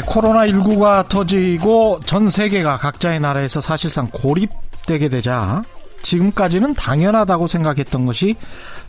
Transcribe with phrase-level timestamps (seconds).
[0.00, 5.62] 네, 코로나19가 터지고 전 세계가 각자의 나라에서 사실상 고립되게 되자
[6.02, 8.36] 지금까지는 당연하다고 생각했던 것이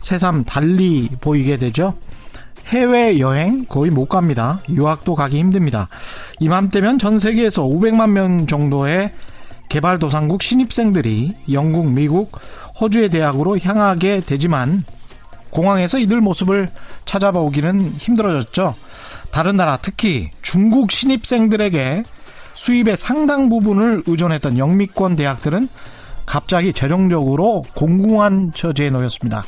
[0.00, 1.92] 새삼 달리 보이게 되죠.
[2.68, 4.62] 해외 여행 거의 못 갑니다.
[4.70, 5.88] 유학도 가기 힘듭니다.
[6.40, 9.12] 이맘때면 전 세계에서 500만 명 정도의
[9.68, 12.32] 개발도상국 신입생들이 영국, 미국,
[12.80, 14.84] 호주의 대학으로 향하게 되지만
[15.50, 16.70] 공항에서 이들 모습을
[17.04, 18.74] 찾아보기는 힘들어졌죠.
[19.32, 22.04] 다른 나라 특히 중국 신입생들에게
[22.54, 25.68] 수입의 상당 부분을 의존했던 영미권 대학들은
[26.26, 29.42] 갑자기 재정적으로 공공한 처지에 놓였습니다.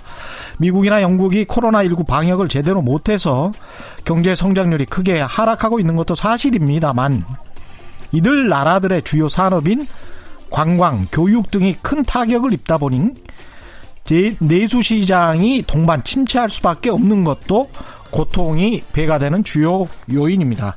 [0.58, 3.52] 미국이나 영국이 코로나19 방역을 제대로 못해서
[4.04, 7.24] 경제 성장률이 크게 하락하고 있는 것도 사실입니다만
[8.12, 9.86] 이들 나라들의 주요 산업인
[10.50, 13.10] 관광, 교육 등이 큰 타격을 입다 보니
[14.38, 17.70] 내수 시장이 동반 침체할 수밖에 없는 것도
[18.10, 20.76] 고통이 배가 되는 주요 요인입니다.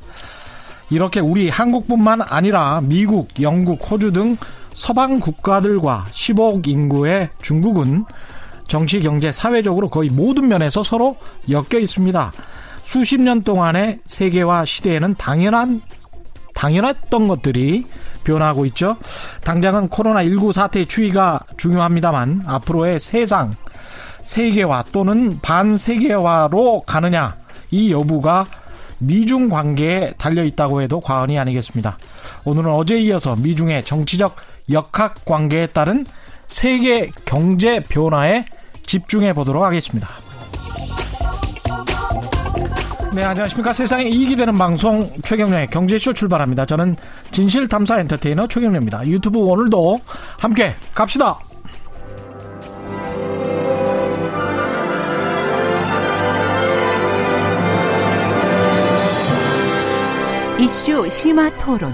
[0.90, 4.36] 이렇게 우리 한국뿐만 아니라 미국, 영국, 호주 등
[4.72, 8.04] 서방 국가들과 15억 인구의 중국은
[8.66, 11.16] 정치, 경제, 사회적으로 거의 모든 면에서 서로
[11.50, 12.32] 엮여 있습니다.
[12.82, 15.82] 수십 년 동안의 세계화 시대에는 당연한
[16.54, 17.84] 당연했던 것들이
[18.28, 18.96] 변하고 있죠.
[19.42, 23.54] 당장은 코로나19 사태의 추이가 중요합니다만 앞으로의 세상
[24.24, 27.34] 세계화 또는 반세계화로 가느냐
[27.70, 28.46] 이 여부가
[28.98, 31.96] 미중 관계에 달려 있다고 해도 과언이 아니겠습니다.
[32.44, 34.36] 오늘은 어제에 이어서 미중의 정치적
[34.70, 36.04] 역학 관계에 따른
[36.48, 38.44] 세계 경제 변화에
[38.84, 40.27] 집중해 보도록 하겠습니다.
[43.14, 43.72] 네, 안녕하십니까.
[43.72, 46.66] 세상에 이익이 되는 방송 최경련의 경제쇼 출발합니다.
[46.66, 46.94] 저는
[47.30, 49.06] 진실탐사 엔터테이너 최경련입니다.
[49.06, 50.00] 유튜브 오늘도
[50.38, 51.38] 함께 갑시다.
[60.60, 61.92] 이슈 심화 토론.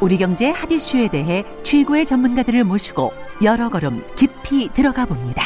[0.00, 3.12] 우리 경제 핫 이슈에 대해 최고의 전문가들을 모시고
[3.42, 5.44] 여러 걸음 깊이 들어가 봅니다.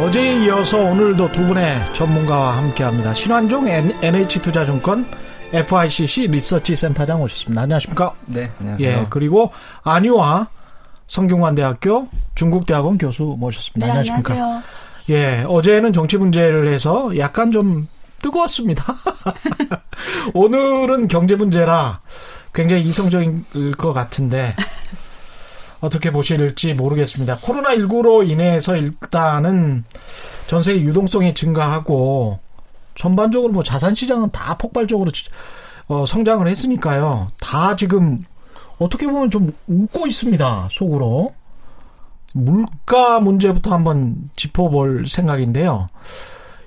[0.00, 3.12] 어제에 이어서 오늘도 두 분의 전문가와 함께 합니다.
[3.12, 5.04] 신환종 NH투자증권
[5.52, 7.60] FICC 리서치 센터장 오셨습니다.
[7.62, 8.14] 안녕하십니까?
[8.24, 8.88] 네, 안녕하세요.
[8.88, 9.52] 예, 그리고
[9.82, 10.46] 안유아
[11.06, 13.86] 성균관대학교 중국대학원 교수 모셨습니다.
[13.86, 14.32] 네, 안녕하십니까?
[14.32, 14.62] 안녕하세요.
[15.10, 17.86] 예, 어제는 정치 문제를 해서 약간 좀
[18.22, 18.96] 뜨거웠습니다.
[20.32, 22.00] 오늘은 경제 문제라
[22.54, 24.54] 굉장히 이성적일 것 같은데
[25.80, 27.38] 어떻게 보실지 모르겠습니다.
[27.38, 29.84] 코로나19로 인해서 일단은
[30.46, 32.38] 전 세계 유동성이 증가하고
[32.94, 35.10] 전반적으로 뭐 자산 시장은 다 폭발적으로
[35.88, 37.28] 어, 성장을 했으니까요.
[37.40, 38.22] 다 지금
[38.78, 40.68] 어떻게 보면 좀 웃고 있습니다.
[40.70, 41.34] 속으로.
[42.32, 45.88] 물가 문제부터 한번 짚어볼 생각인데요.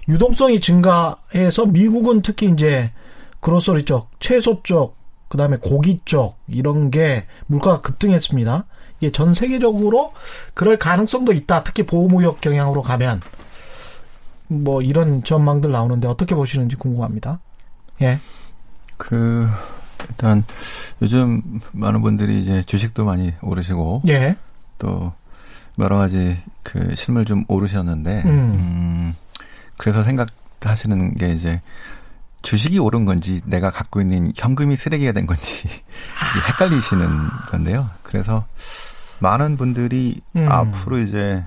[0.09, 2.91] 유동성이 증가해서 미국은 특히 이제
[3.40, 4.97] 그로서리 쪽, 채소 쪽,
[5.30, 8.66] 그 다음에 고기 쪽, 이런 게 물가가 급등했습니다.
[9.03, 10.14] 이게 전 세계적으로
[10.53, 11.64] 그럴 가능성도 있다.
[11.64, 13.19] 특히 보호무역 경향으로 가면.
[14.47, 17.40] 뭐 이런 전망들 나오는데 어떻게 보시는지 궁금합니다.
[18.02, 18.19] 예.
[18.96, 19.50] 그,
[20.08, 20.46] 일단
[21.02, 21.42] 요즘
[21.74, 24.03] 많은 분들이 이제 주식도 많이 오르시고.
[24.08, 24.38] 예.
[24.80, 25.12] 또
[25.80, 28.24] 여러 가지 그 실물 좀 오르셨는데.
[28.24, 28.30] 음.
[28.30, 29.16] 음
[29.78, 31.62] 그래서 생각하시는 게 이제
[32.42, 35.68] 주식이 오른 건지 내가 갖고 있는 현금이 쓰레기가 된 건지
[36.19, 36.47] 아.
[36.52, 37.08] 헷갈리시는
[37.50, 37.90] 건데요.
[38.03, 38.46] 그래서
[39.23, 40.45] 많은 분들이 음.
[40.50, 41.44] 앞으로 이제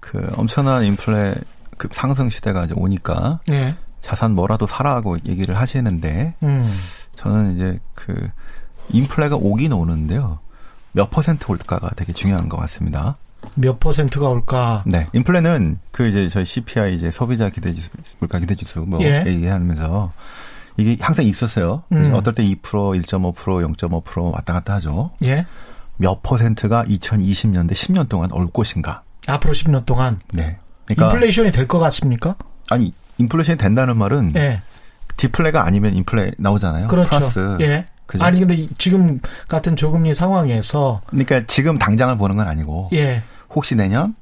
[0.00, 1.34] 그 엄청난 인플레
[1.76, 3.76] 그 상승 시대가 이제 오니까 예.
[4.00, 6.64] 자산 뭐라도 사라고 얘기를 하시는데 음.
[7.14, 8.30] 저는 이제 그
[8.90, 10.40] 인플레가 오긴 오는데요.
[10.92, 13.16] 몇 퍼센트 올까가 되게 중요한 것 같습니다.
[13.56, 14.82] 몇 퍼센트가 올까?
[14.86, 15.06] 네.
[15.12, 19.24] 인플레는 그 이제 저희 CPI 이제 소비자 기대지수, 물가 기대지수 뭐 예.
[19.26, 20.12] 얘기하면서
[20.78, 21.82] 이게 항상 있었어요.
[21.92, 22.12] 음.
[22.14, 25.10] 어떨 때 2%, 1.5%, 0.5% 왔다 갔다 하죠.
[25.24, 25.46] 예.
[25.96, 29.02] 몇 퍼센트가 2020년대 10년 동안 올 것인가.
[29.28, 30.58] 앞으로 10년 동안 네.
[30.86, 32.34] 그러니까 인플레이션이 될 것 같습니까?
[32.70, 34.62] 아니 인플레이션이 된다는 말은 예.
[35.16, 36.88] 디플레가 아니면 인플레 나오잖아요.
[36.88, 37.10] 그렇죠.
[37.10, 37.56] 플러스.
[37.60, 37.86] 예.
[38.06, 38.24] 그죠?
[38.24, 43.22] 아니 근데 이- 지금 같은 저금리 상황에서 그러니까 지금 당장을 보는 건 아니고 예.
[43.50, 44.14] 혹시 내년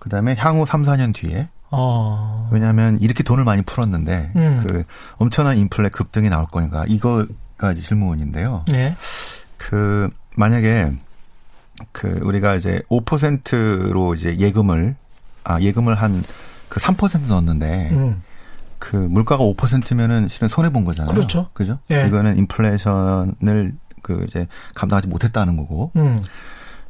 [0.00, 2.48] 그다음에 향후 3, 4년 뒤에 어.
[2.52, 4.64] 왜냐하면 이렇게 돈을 많이 풀었는데 음.
[4.66, 4.84] 그
[5.16, 8.64] 엄청난 인플레 급등이 나올 거니까 이거가 질문인데요.
[8.74, 8.94] 예.
[9.56, 10.92] 그 만약에
[11.92, 14.96] 그 우리가 이제 5%로 이제 예금을
[15.44, 16.24] 아 예금을 한
[16.74, 18.22] 그 3% 넣었는데 음.
[18.80, 21.14] 그 물가가 5%면은 실은 손해 본 거잖아요.
[21.14, 21.48] 그렇죠.
[21.52, 21.78] 그죠?
[21.92, 22.04] 예.
[22.08, 26.20] 이거는 인플레이션을 그 이제 감당하지 못했다는 거고 음.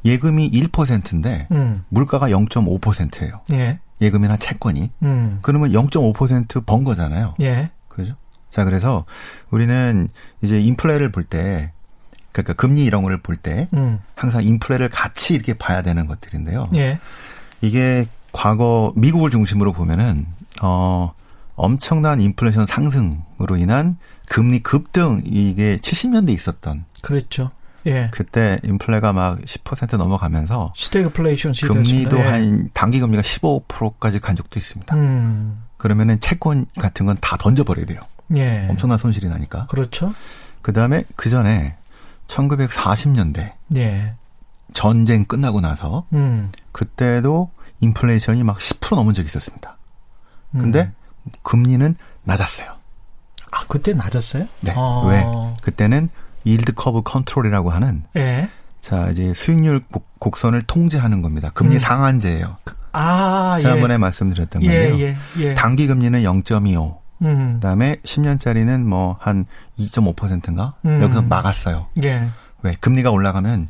[0.06, 1.84] 예금이 1%인데 음.
[1.90, 3.42] 물가가 0.5%예요.
[3.52, 3.78] 예.
[4.00, 5.38] 예금이나 채권이 음.
[5.42, 7.34] 그러면 0.5%번 거잖아요.
[7.42, 7.70] 예.
[7.88, 8.14] 그렇죠?
[8.48, 9.04] 자, 그래서
[9.50, 10.08] 우리는
[10.40, 11.72] 이제 인플레를 볼 때,
[12.34, 14.00] 그러니까 금리 이런 거를 볼때 음.
[14.16, 16.66] 항상 인플레를 같이 이렇게 봐야 되는 것들인데요.
[16.75, 16.98] 예.
[17.60, 20.26] 이게 과거 미국을 중심으로 보면은
[20.60, 21.14] 어
[21.54, 23.96] 엄청난 인플레이션 상승으로 인한
[24.28, 27.52] 금리 급등 이게 70년대 있었던 그랬죠.
[27.86, 28.08] 예.
[28.12, 32.19] 그때 인플레가 막 10% 넘어가면서 스태그플레이션 금리도.
[32.19, 32.22] 예.
[32.22, 34.96] 한 단기 금리가 15%까지 간 적도 있습니다.
[34.96, 35.62] 음.
[35.76, 38.00] 그러면은 채권 같은 건 다 던져버려야 돼요.
[38.36, 38.66] 예.
[38.69, 39.66] 엄청난 손실이 나니까.
[39.66, 40.12] 그렇죠.
[40.62, 41.76] 그 다음에 그 전에
[42.26, 44.14] 1940년대 예.
[44.72, 46.50] 전쟁 끝나고 나서 음.
[46.72, 47.50] 그때도
[47.80, 49.76] 인플레이션이 막 10% 넘은 적이 있었습니다.
[50.52, 50.92] 근데
[51.24, 51.32] 음.
[51.42, 52.68] 금리는 낮았어요.
[53.50, 54.46] 아, 그때 낮았어요?
[54.60, 54.72] 네.
[54.74, 55.06] 어.
[55.06, 55.24] 왜?
[55.62, 56.08] 그때는
[56.44, 58.48] yield curve control이라고 하는 예.
[58.80, 59.80] 자 이제 수익률
[60.18, 61.50] 곡, 선을 통제하는 겁니다.
[61.54, 61.78] 금리 음.
[61.78, 62.56] 상한제예요.
[62.92, 63.98] 아, 지난번에 예.
[63.98, 65.06] 말씀드렸던 예, 건데요.
[65.06, 65.54] 예, 예.
[65.54, 66.98] 단기 금리는 0.25.
[67.22, 67.55] 음.
[67.55, 69.46] 그다음에 10년짜리는 뭐 한
[69.78, 71.02] 2.5%인가 음.
[71.02, 71.87] 여기서 막았어요.
[72.02, 72.28] 예.
[72.62, 72.72] 왜?
[72.81, 73.69] 금리가 올라가면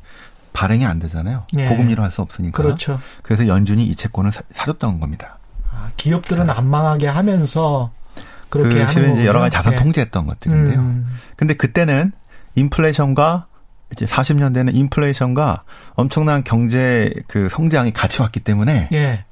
[0.52, 1.46] 발행이 안 되잖아요.
[1.58, 1.66] 예.
[1.66, 2.62] 고금리로 할 수 없으니까.
[2.62, 3.00] 그렇죠.
[3.22, 5.38] 그래서 연준이 이 채권을 사, 사줬던 겁니다.
[5.70, 7.90] 아, 기업들은 안 망하게 하면서
[8.48, 9.40] 그렇게 그 실은 이제 여러.
[9.40, 9.76] 가지 자산 예.
[9.76, 10.78] 통제했던 것들인데요.
[10.78, 11.08] 음.
[11.36, 12.12] 근데 그때는
[12.54, 13.46] 인플레이션과
[13.92, 15.64] 이제 40년대는 인플레이션과
[15.94, 19.24] 엄청난 경제 그 성장이 같이 왔기 때문에 예.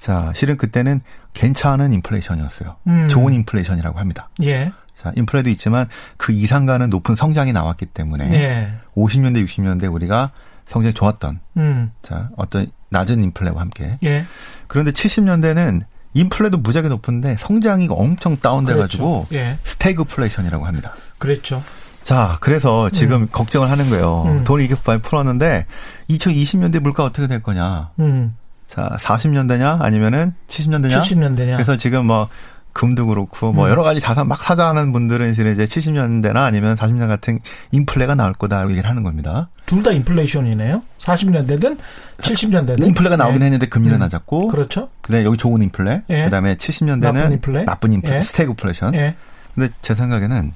[0.00, 1.00] 자, 실은 그때는
[1.34, 2.76] 괜찮은 인플레이션이었어요.
[2.86, 3.08] 음.
[3.08, 4.30] 좋은 인플레이션이라고 합니다.
[4.42, 4.72] 예.
[4.96, 8.72] 자, 인플레도 있지만 그 이상 가는 높은 성장이 나왔기 때문에 예.
[8.96, 10.32] 50년대, 60년대 우리가
[10.64, 11.92] 성장이 좋았던 음.
[12.02, 14.24] 자, 어떤 낮은 인플레와 함께 예.
[14.66, 19.34] 그런데 70년대는 인플레도 무지하게 높은데 성장이 엄청 다운돼 가지고 그렇죠.
[19.34, 19.58] 예.
[19.62, 20.94] 스태그플레이션이라고 합니다.
[21.18, 21.62] 그랬죠.
[22.02, 24.24] 자, 그래서 지금 걱정을 하는 거예요.
[24.26, 24.44] 음.
[24.44, 25.66] 돈을 이렇게 많이 풀었는데
[26.08, 27.90] 2020년대 물가 어떻게 될 거냐?
[28.00, 28.34] 음.
[28.70, 31.00] 자, 40년대냐 아니면은 70년대냐?
[31.02, 31.54] 70년대냐.
[31.54, 32.28] 그래서 지금 뭐
[32.72, 33.70] 금도 그렇고 뭐 음.
[33.70, 37.40] 여러 가지 자산 막 사자하는 분들은 이제 70년대나 아니면 40년 같은
[37.72, 39.48] 인플레가 나올 거다라고 얘기를 하는 겁니다.
[39.66, 40.84] 둘 다 인플레이션이네요.
[40.98, 41.78] 40년대든
[42.18, 42.86] 70년대든.
[42.86, 43.46] 인플레가 나오긴 예.
[43.46, 43.98] 했는데 금리는 음.
[43.98, 44.88] 낮았고 그렇죠.
[45.02, 46.24] 그다음에 여기 좋은 인플레, 예.
[46.26, 47.64] 그다음에 70년대는 나쁜 인플레.
[47.64, 48.22] 나쁜 인플레, 예.
[48.22, 48.94] 스태그플레이션.
[48.94, 49.16] 예.
[49.56, 50.52] 근데 제 생각에는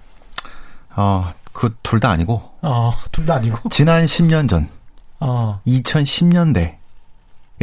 [0.95, 3.69] 어, 그 둘 다 아니고 어, 둘 다 아니고.
[3.71, 4.69] 지난 10년 전
[5.19, 6.77] 어, 2010년대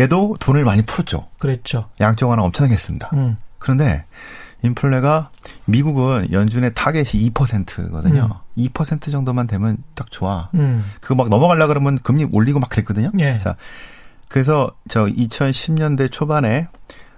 [0.01, 1.27] 에도 돈을 많이 풀었죠.
[1.37, 1.89] 그랬죠.
[1.99, 3.09] 양적 완화 엄청나게 했습니다.
[3.13, 3.37] 음.
[3.59, 4.05] 그런데
[4.63, 5.29] 인플레가
[5.65, 8.29] 미국은 연준의 타겟이 2%거든요.
[8.57, 10.49] 2% 정도만 되면 딱 좋아.
[10.55, 10.85] 음.
[10.99, 13.11] 그거 막 넘어가려 그러면 금리 올리고 막 그랬거든요.
[13.19, 13.37] 예.
[13.37, 13.55] 자,
[14.27, 16.67] 그래서 저 2010년대 초반에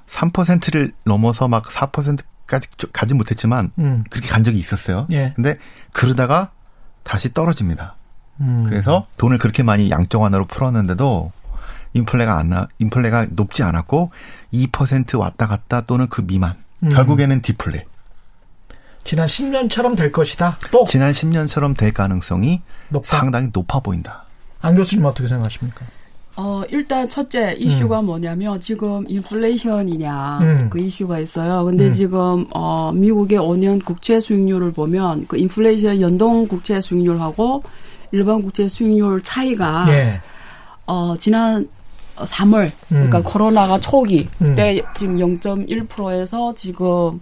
[0.07, 4.03] 3%를 넘어서 막 4%까지 가지 못했지만 음.
[4.09, 5.07] 그렇게 간 적이 있었어요.
[5.11, 5.33] 예.
[5.35, 5.57] 근데
[5.93, 6.51] 그러다가
[7.03, 7.95] 다시 떨어집니다.
[8.41, 8.63] 음.
[8.65, 11.31] 그래서 돈을 그렇게 많이 양적 완화로 풀었는데도
[11.93, 14.09] 인플레가 안 나, 인플레가 높지 않았고
[14.53, 16.55] 2% 왔다 갔다 또는 그 미만.
[16.83, 16.89] 음.
[16.89, 17.85] 결국에는 디플레.
[19.03, 20.57] 지난 10년처럼 될 것이다.
[20.71, 23.17] 또 지난 10년처럼 될 가능성이 높다.
[23.17, 24.23] 상당히 높아 보인다.
[24.61, 25.85] 안 교수님 어떻게 생각하십니까?
[26.35, 30.69] 어, 일단 첫째 이슈가 뭐냐면 지금 인플레이션이냐 음.
[30.69, 31.63] 그 이슈가 있어요.
[31.65, 31.93] 근데 음.
[31.93, 37.61] 지금 어 미국의 5년 국채 수익률을 보면 그 인플레이션 연동 국채 수익률하고
[38.11, 40.21] 일반 국채 수익률 차이가 예.
[40.87, 41.67] 어 지난
[42.15, 43.23] 3월 그러니까 음.
[43.23, 44.55] 코로나가 초기 음.
[44.55, 47.19] 때 지금 0.1%에서 지금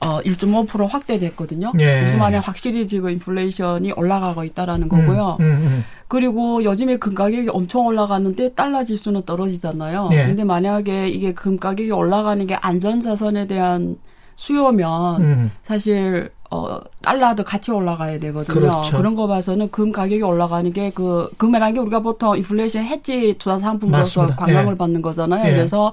[0.00, 1.72] 어 1.5% 확대됐거든요.
[1.80, 2.04] 예.
[2.04, 5.38] 요즘 안에 확실히 지금 인플레이션이 올라가고 있다라는 거고요.
[5.40, 10.10] 음, 음, 그리고 요즘에 금 가격이 엄청 올라갔는데 달러 지수는 떨어지잖아요.
[10.12, 10.26] 예.
[10.26, 13.96] 근데 만약에 이게 금 가격이 올라가는 게 안전 자산에 대한
[14.36, 15.50] 수요면 음.
[15.62, 18.60] 사실 어 달러도 같이 올라가야 되거든요.
[18.60, 19.02] 그렇죠.
[19.02, 24.26] 런거 봐서는 금 가격이 올라가는 게 그 금이라는 게 우리가 보통 인플레이션 해지 투자 상품으로서.
[24.36, 24.76] 관광을 예.
[24.78, 25.46] 받는 거잖아요.
[25.48, 25.54] 예.
[25.54, 25.92] 그래서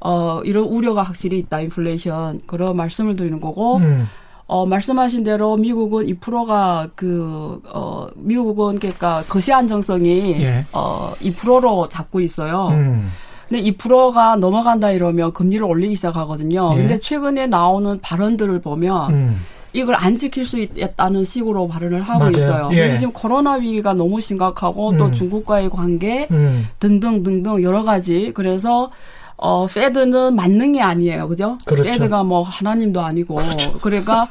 [0.00, 4.08] 어 이런 우려가 확실히 있다 인플레이션 그런 말씀을 드리는 거고 음.
[4.46, 10.64] 어, 말씀하신 대로 미국은 2%가 그, 어, 미국은 그러니까 거시 안정성이 예.
[10.72, 12.66] 어, 2%로 잡고 있어요.
[12.72, 13.10] 음.
[13.48, 16.70] 근데 2%가 넘어간다 이러면 금리를 올리기 시작하거든요.
[16.72, 16.76] 예.
[16.78, 19.40] 근데 최근에 나오는 발언들을 보면 음.
[19.72, 22.32] 이걸 안 지킬 수 있다는 식으로 발언을 하고 맞아요.
[22.32, 22.70] 있어요.
[22.72, 22.96] 예.
[22.96, 25.12] 지금 코로나 위기가 너무 심각하고 또 음.
[25.12, 26.68] 중국과의 관계 음.
[26.78, 28.32] 등등 등등 여러 가지.
[28.34, 28.90] 그래서
[29.36, 31.28] 어 페드는 만능이 아니에요.
[31.28, 31.56] 그죠?
[31.64, 31.90] 그렇죠.
[31.90, 33.36] 페드가 뭐 하나님도 아니고
[33.80, 34.28] 그러니까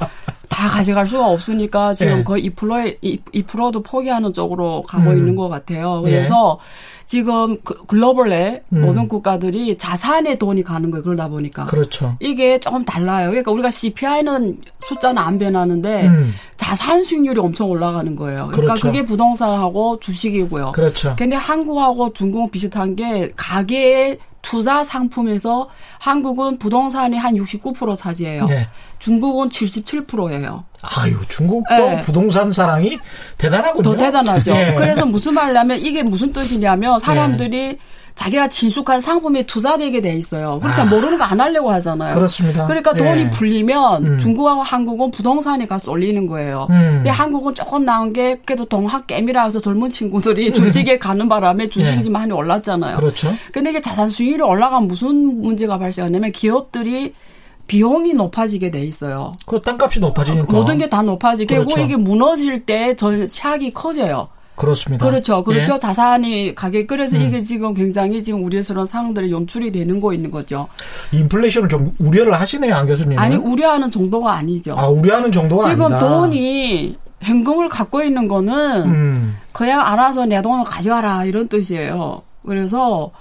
[0.50, 2.24] 다 가져갈 수가 없으니까 지금 예.
[2.24, 5.18] 거의 2%에 2%도 포기하는 쪽으로 가고 음.
[5.18, 6.02] 있는 것 같아요.
[6.04, 6.60] 그래서
[7.10, 8.82] 지금 그 글로벌에 음.
[8.82, 11.04] 모든 국가들이 자산에 돈이 가는 거예요.
[11.04, 11.66] 그러다 보니까.
[11.66, 12.16] 그렇죠.
[12.20, 13.30] 이게 조금 달라요.
[13.30, 16.36] 그러니까 우리가 CPI는 숫자는 안 변하는데 음.
[16.58, 18.50] 자산 수익률이 엄청 올라가는 거예요.
[18.52, 18.88] 그러니까 그렇죠.
[18.88, 20.74] 그게 부동산하고 주식이고요.
[20.74, 21.16] 그렇죠.
[21.18, 28.46] 근데 한국하고 중국 비슷한 게 가계의 투자 상품에서 한국은 부동산이 한 69% 차지해요.
[28.46, 28.68] 네.
[28.98, 30.66] 중국은 77%예요.
[30.82, 32.02] 아유, 중국도 네.
[32.02, 32.98] 부동산 사랑이
[33.38, 33.84] 대단하군요.
[33.84, 34.52] 더 대단하죠.
[34.54, 34.74] 예.
[34.76, 37.78] 그래서 무슨 말이냐면 이게 무슨 뜻이냐면 사람들이
[38.20, 40.60] 자기가 친숙한 상품에 투자되게 돼 있어요.
[40.62, 40.86] 그러니까 아.
[40.86, 42.16] 모르는 거 안 하려고 하잖아요.
[42.16, 42.66] 그렇습니다.
[42.68, 43.30] 그러니까 돈이 예.
[43.30, 44.18] 풀리면 음.
[44.18, 46.68] 중국하고 한국은 부동산에 가서 올리는 거예요.
[46.72, 46.76] 음.
[46.96, 52.00] 근데 한국은 조금 나은 게 그래도 동학 게임이라 해서 젊은 친구들이 주식에 가는 바람에 주식이
[52.00, 52.04] 예.
[52.04, 52.98] 좀 많이 올랐잖아요.
[52.98, 53.34] 그렇죠.
[53.54, 57.14] 근데 이게 자산 수익률이 올라가면 무슨 문제가 발생하냐면 기업들이
[57.68, 59.32] 비용이 높아지게 돼 있어요.
[59.46, 60.52] 그 땅값이 높아지니까.
[60.52, 61.76] 모든 게 다 높아지게 그렇죠.
[61.78, 64.28] 고 이게 무너질 때 전 샥이 커져요.
[64.60, 65.06] 그렇습니다.
[65.06, 65.42] 그렇죠.
[65.44, 65.76] 그렇죠.
[65.76, 65.80] 예.
[65.80, 67.22] 자산이 가격 그래서 음.
[67.22, 70.68] 이게 지금 굉장히 지금 우려스러운 상황들이 연출이 되는 거 있는 거죠.
[71.14, 73.18] 인플레이션을 좀 우려를 하시네요, 안 교수님은.
[73.18, 74.74] 아니 우려하는 정도가 아니죠.
[74.78, 76.00] 아, 우려하는 정도가 지금 아니다.
[76.00, 79.38] 돈이 현금을 갖고 있는 거는 음.
[79.54, 82.22] 그냥 알아서 내 돈을 가져와라 이런 뜻이에요.
[82.46, 83.12] 그래서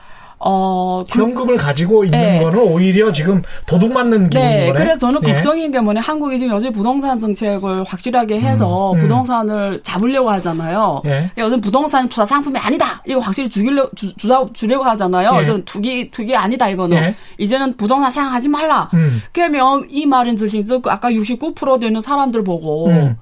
[0.40, 2.42] 어 그- 현금을 가지고 있는 네.
[2.42, 4.78] 거는 오히려 지금 도둑 맞는 기분인 네, 거네.
[4.84, 5.32] 그래서 저는 예.
[5.34, 6.00] 걱정인 게 뭐냐.
[6.00, 9.00] 한국이 지금 요즘 부동산 정책을 확실하게 해서 음, 음.
[9.02, 11.02] 부동산을 잡으려고 하잖아요.
[11.06, 11.30] 예.
[11.38, 13.02] 요즘 부동산 투자 상품이 아니다.
[13.06, 15.32] 이거 확실히 죽이려, 주, 주자, 주려고 하잖아요.
[15.34, 15.38] 예.
[15.40, 16.96] 요즘 투기, 투기 아니다, 이거는.
[16.96, 17.14] 예.
[17.38, 18.88] 이제는 부동산 생각하지 말라.
[18.94, 19.20] 음.
[19.32, 23.16] 그러면 이 말인 즉슨 즉 아까 69% 되는 사람들 보고 음.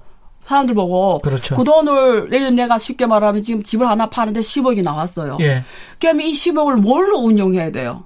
[0.46, 1.56] 사람들 보고 그렇죠.
[1.56, 5.38] 그 돈을 예를 들면 내가 쉽게 말하면 지금 집을 하나 파는데 10억이 나왔어요.
[5.40, 5.64] 예.
[5.98, 8.04] 그러면 이 10억을 뭘로 운용해야 돼요?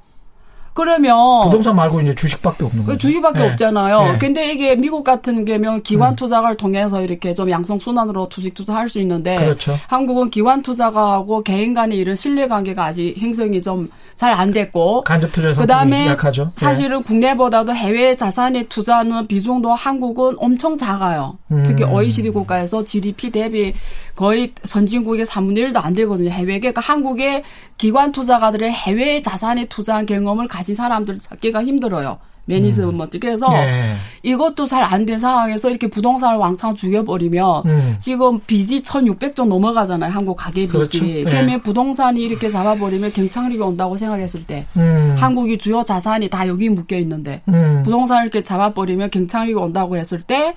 [0.75, 2.87] 그러면 부동산 말고 이제 주식밖에 없는 어.
[2.87, 3.09] 그 거죠.
[3.09, 3.51] 주식밖에 예.
[3.51, 4.13] 없잖아요.
[4.15, 4.19] 예.
[4.19, 9.01] 근데 이게 미국 같은 경우면 기관 투자를 통해서 이렇게 좀 양성 순환으로 주식 투자할 수
[9.01, 9.77] 있는데 그렇죠.
[9.89, 13.89] 한국은 기관 투자가하고 개인 간의 이런 신뢰 관계가 아직 형성이 좀
[14.21, 16.53] 잘 안 됐고 간접 투자 그다음에 약하죠.
[16.55, 16.61] 예.
[16.61, 21.39] 사실은 국내보다도 해외 자산에 투자하는 비중도 한국은 엄청 작아요.
[21.51, 21.63] 음.
[21.67, 23.73] 특히 OECD 국가에서 GDP 대비
[24.21, 26.29] 거의 선진국의 3분의 1도 안 되거든요.
[26.29, 26.61] 해외.
[26.61, 27.43] 그러니까 한국의
[27.79, 32.19] 기관 투자가들의 해외 자산에 투자한 경험을 가진 사람들 찾기가 힘들어요.
[32.45, 33.19] 매니지먼트.
[33.19, 33.95] 그래서 예.
[34.23, 37.97] 이것도 잘 안 된 상황에서 이렇게 부동산을 왕창 죽여버리면 음.
[37.99, 40.13] 지금 빚이 1,600조 넘어가잖아요.
[40.13, 40.69] 한국 가계 빚이.
[40.69, 41.07] 그렇죠.
[41.09, 41.25] 예.
[41.25, 45.15] 그러면 부동산이 이렇게 잡아버리면 경착륙이 온다고 생각했을 때 음.
[45.19, 47.83] 한국이 주요 자산이 다 여기 묶여 있는데 음.
[47.85, 50.55] 부동산을 이렇게 잡아버리면 경착륙이 온다고 했을 때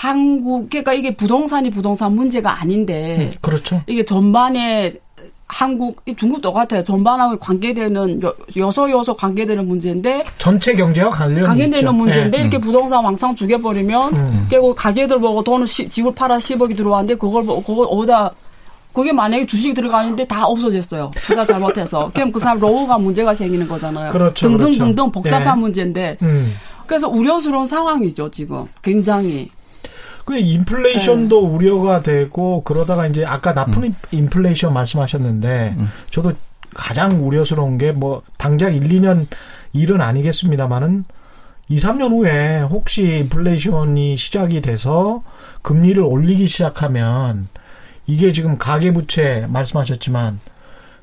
[0.00, 3.80] 한국 그러니까 이게 부동산이 부동산 문제가 아닌데 그렇죠.
[3.86, 4.92] 이게 전반에
[5.48, 6.82] 한국 이 중국 똑같아요.
[6.82, 11.44] 전반하고 관계되는 여- 여소 여소 관계되는 문제인데 전체 경제와 있죠.
[11.46, 12.42] 관계되는 문제인데 예.
[12.42, 14.46] 이렇게 부동산 왕창 죽여버리면 음.
[14.50, 18.32] 결국 가게들 보고 돈을 시- 집을 팔아 10억이 들어왔는데 그걸 보고 그걸 어디다
[18.92, 21.10] 그게 만약에 주식이 들어가는데 다 없어졌어요.
[21.14, 22.10] 투자 잘못해서.
[22.14, 24.10] 그럼 그 사람 로우가 문제가 생기는 거잖아요.
[24.10, 25.10] 그렇죠, 등등등등 그렇죠.
[25.10, 25.60] 복잡한 예.
[25.60, 26.16] 문제인데.
[26.20, 26.52] 음.
[26.86, 28.64] 그래서 우려스러운 상황이죠, 지금.
[28.82, 29.48] 굉장히.
[30.26, 31.46] 그 인플레이션도 네.
[31.48, 33.94] 우려가 되고 그러다가 이제 아까 나쁜 음.
[34.10, 35.76] 인플레이션 말씀하셨는데
[36.10, 36.32] 저도
[36.74, 39.26] 가장 우려스러운 게 뭐 당장 1, 2년
[39.72, 41.04] 일은 아니겠습니다만은
[41.68, 45.22] 2, 3년 후에 혹시 인플레이션이 시작이 돼서
[45.62, 47.48] 금리를 올리기 시작하면
[48.06, 50.38] 이게 지금 가계부채 말씀하셨지만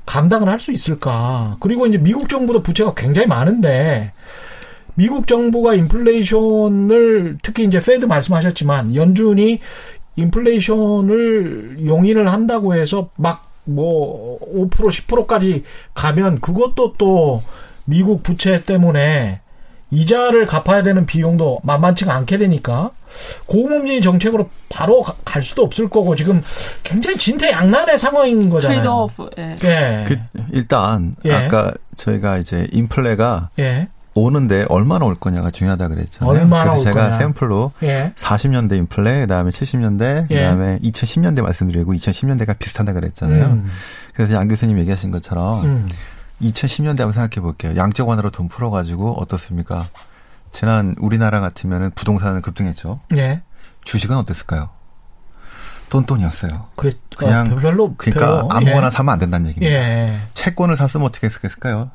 [0.06, 1.56] 감당을 할 수 있을까?
[1.60, 4.12] 그리고 이제 미국 정부도 부채가 굉장히 많은데
[4.94, 9.60] 미국 정부가 인플레이션을 특히 이제 Fed 말씀하셨지만 연준이
[10.16, 17.42] 인플레이션을 용인을 한다고 해서 막 뭐 5% 10%까지 가면 그것도 또
[17.86, 19.40] 미국 부채 때문에
[19.90, 22.90] 이자를 갚아야 되는 비용도 만만치가 않게 되니까
[23.46, 26.42] 고금리 정책으로 바로 가- 갈 수도 없을 거고 지금
[26.82, 28.82] 굉장히 진퇴양난의 상황인 거잖아요.
[28.82, 29.30] trade off.
[29.38, 29.54] 예.
[29.64, 30.04] 예.
[30.06, 30.18] 그
[30.52, 31.32] 일단 예.
[31.32, 33.88] 아까 저희가 이제 인플레가 예.
[34.16, 36.30] 오는데 얼마나 올 거냐가 중요하다 그랬잖아요.
[36.32, 37.12] 얼마나 그래서 올 제가 거냐.
[37.12, 38.12] 샘플로 예.
[38.16, 40.36] 40년대 인플레, 그다음에 70년대, 예.
[40.36, 43.44] 그다음에 2010년대 말씀드리고 2010년대가 비슷하다 그랬잖아요.
[43.46, 43.66] 음.
[44.14, 45.88] 그래서 양 교수님 얘기하신 것처럼 음.
[46.40, 47.76] 2010년대 한번 생각해 볼게요.
[47.76, 49.88] 양적 완화로 돈 풀어 가지고 어떻습니까?
[50.52, 53.00] 지난 우리나라 같으면은 부동산은 급등했죠.
[53.16, 53.42] 예.
[53.84, 54.70] 주식은 어땠을까요?
[55.90, 56.68] 돈돈이었어요.
[56.76, 56.92] 그래.
[57.16, 58.48] 그냥 어, 별로 그러니까 별로.
[58.50, 58.90] 아무거나 예.
[58.90, 59.76] 사면 안 된다는 얘기입니다.
[59.76, 60.20] 예.
[60.34, 61.90] 채권을 샀으면 어떻게 했을까요?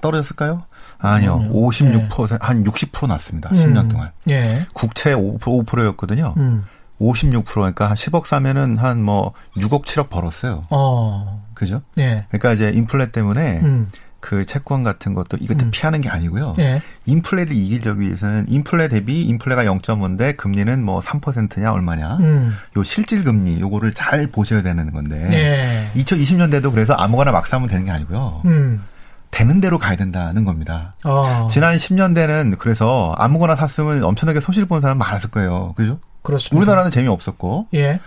[0.00, 0.62] 떨어졌을까요?
[1.00, 1.34] 아니요.
[1.36, 1.52] 아니요.
[1.52, 3.50] 56%, 한60% 났습니다.
[3.50, 3.56] 음.
[3.56, 4.10] 10년 동안.
[4.28, 4.66] 예.
[4.72, 6.34] 국채 5%, 5%였거든요.
[6.36, 6.64] 음.
[7.00, 10.66] 56% 그러니까 한 10억 사면은 한 뭐 6억 7억 벌었어요.
[10.70, 11.42] 어.
[11.54, 11.80] 그죠?
[11.98, 12.26] 예.
[12.28, 13.90] 그러니까 이제 인플레 때문에 음.
[14.20, 15.70] 그 채권 같은 것도 이것도 음.
[15.70, 16.54] 피하는 게 아니고요.
[16.58, 16.82] 예.
[17.06, 22.18] 인플레를 이기려기 위해서는 인플레 대비 인플레가 0.5인데 금리는 뭐 3%냐 얼마냐.
[22.18, 22.54] 음.
[22.76, 25.26] 요 실질 금리 요거를 잘 보셔야 되는 건데.
[25.32, 25.90] 예.
[25.98, 28.42] 2020년대도 그래서 아무거나 막 사면 되는 게 아니고요.
[28.44, 28.82] 음.
[29.30, 30.94] 되는 대로 가야 된다는 겁니다.
[31.04, 31.46] 어.
[31.50, 35.72] 지난 10년대는 그래서 아무거나 샀으면 엄청나게 손실 본 사람 많았을 거예요.
[35.76, 36.00] 그죠?
[36.22, 36.56] 그렇습니다.
[36.56, 37.68] 우리나라는 재미없었고.
[37.74, 38.00] 예.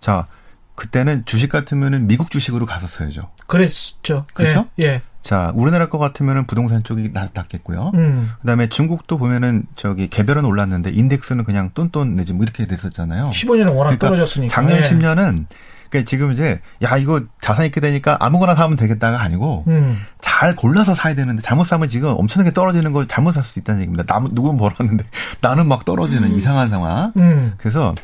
[0.00, 0.26] 자,
[0.74, 3.28] 그때는 주식 같으면은 미국 주식으로 갔었어야죠.
[3.46, 4.24] 그랬죠.
[4.32, 4.66] 그렇죠?
[4.78, 4.84] 예.
[4.84, 5.02] 예.
[5.20, 7.92] 자, 우리나라 거 같으면은 부동산 쪽이 낫, 낫겠고요.
[7.94, 8.30] 음.
[8.40, 13.30] 그다음에 중국도 보면은 저기 개별은 올랐는데 인덱스는 그냥 똔똔 내지 뭐 이렇게 됐었잖아요.
[13.30, 14.54] 15년에 워낙 떨어졌으니까.
[14.54, 14.80] 작년 예.
[14.80, 15.44] 10년은
[15.90, 20.00] 그러니까 지금 이제 야 이거 자산 있게 되니까 아무거나 사면 되겠다가 아니고 음.
[20.20, 24.04] 잘 골라서 사야 되는데 잘못 사면 지금 엄청나게 떨어지는 거 잘못 살 수도 있다는 얘기입니다.
[24.06, 25.04] 남 누군 벌었는데
[25.42, 27.12] 나는 막 떨어지는 이상한 상황.
[27.16, 27.54] 음.
[27.58, 27.94] 그래서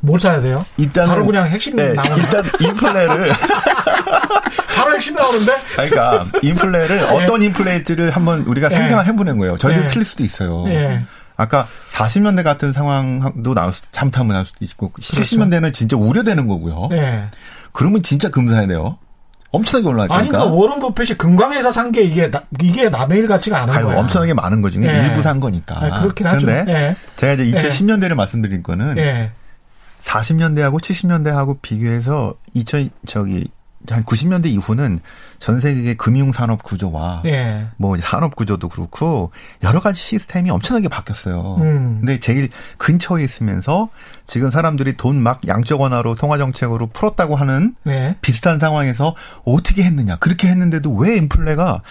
[0.00, 0.64] 뭘 사야 돼요?
[0.76, 3.32] 일단은 바로 그냥 핵심 네, 나오는 일단 인플레를
[4.76, 5.52] 바로 핵심 나오는데?
[5.76, 8.74] 그러니까 인플레를 어떤 인플레일지를 한번 우리가 예.
[8.74, 9.56] 상상을 해보는 거예요.
[9.56, 9.86] 저희도 예.
[9.86, 10.64] 틀릴 수도 있어요.
[11.38, 11.42] 예.
[11.42, 16.88] 아까 40년대 같은 상황도 나올 수, 잘못하면 나올 수도 있고 70년대는 진짜 우려되는 거고요.
[16.92, 17.24] 예.
[17.72, 18.98] 그러면 진짜 금 사야 돼요.
[19.50, 20.28] 엄청나게 올라갈 아니.
[20.28, 23.98] 그러니까 워런 버핏이 금광에서 산 게 이게, 나- 이게 남의 일 같지가 않은 아유, 거야.
[23.98, 25.06] 엄청나게 많은 거 중에 예.
[25.06, 25.76] 일부 산 거니까.
[25.76, 26.44] 아, 그렇긴 하죠.
[26.46, 26.96] 그런데 예.
[27.16, 29.30] 제가 이제 2010년대를 말씀드린 거는 예.
[30.02, 33.48] 40년대하고 70년대하고 비교해서 2000 저기
[33.90, 34.98] 한 90년대 이후는
[35.38, 37.66] 전 세계 금융 산업 구조와 예.
[37.76, 39.30] 뭐 산업 구조도 그렇고
[39.62, 41.56] 여러 가지 시스템이 엄청나게 바뀌었어요.
[41.60, 41.96] 음.
[42.00, 42.48] 근데 제일
[42.78, 43.88] 근처에 있으면서
[44.26, 48.16] 지금 사람들이 돈 막 양적 완화로 통화 정책으로 풀었다고 하는 예.
[48.20, 49.14] 비슷한 상황에서
[49.44, 50.16] 어떻게 했느냐?
[50.16, 51.82] 그렇게 했는데도 왜 인플레가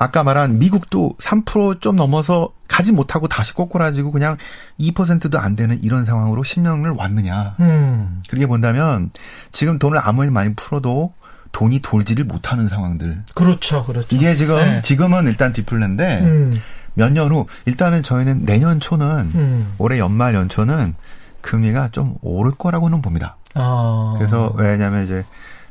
[0.00, 4.36] 아까 말한 미국도 3%좀 넘어서 가지 못하고 다시 꼬꾸라지고 그냥
[4.78, 7.56] 2%도 안 되는 이런 상황으로 10년을 왔느냐?
[7.60, 8.22] 음.
[8.28, 9.10] 그렇게 본다면
[9.50, 11.12] 지금 돈을 아무리 많이 풀어도
[11.52, 13.22] 돈이 돌지를 못하는 상황들.
[13.34, 14.14] 그렇죠, 그렇죠.
[14.14, 14.82] 이게 지금 네.
[14.82, 16.60] 지금은 일단 디플레인데 음.
[16.94, 19.72] 몇년 후 일단은 저희는 내년 초는 음.
[19.78, 20.94] 올해 연말 연초는
[21.40, 23.36] 금리가 좀 오를 거라고는 봅니다.
[23.54, 24.14] 어.
[24.18, 25.24] 그래서 왜냐하면 이제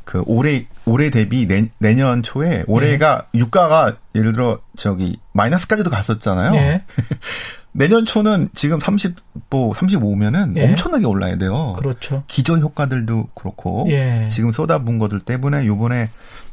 [0.08, 6.56] 그 올해 올해 대비 내, 내년 초에 올해가 유가가 예를 들어 저기 마이너스까지도 갔었잖아요.
[6.56, 6.84] 예.
[7.78, 9.16] 내년 초는 지금 30,
[9.52, 10.66] 뭐 35면은 예.
[10.66, 11.76] 엄청나게 올라야 돼요.
[11.78, 12.24] 그렇죠.
[12.26, 14.28] 기저 효과들도 그렇고 예.
[14.32, 16.10] 지금 쏟아부은 것들 때문에 요번에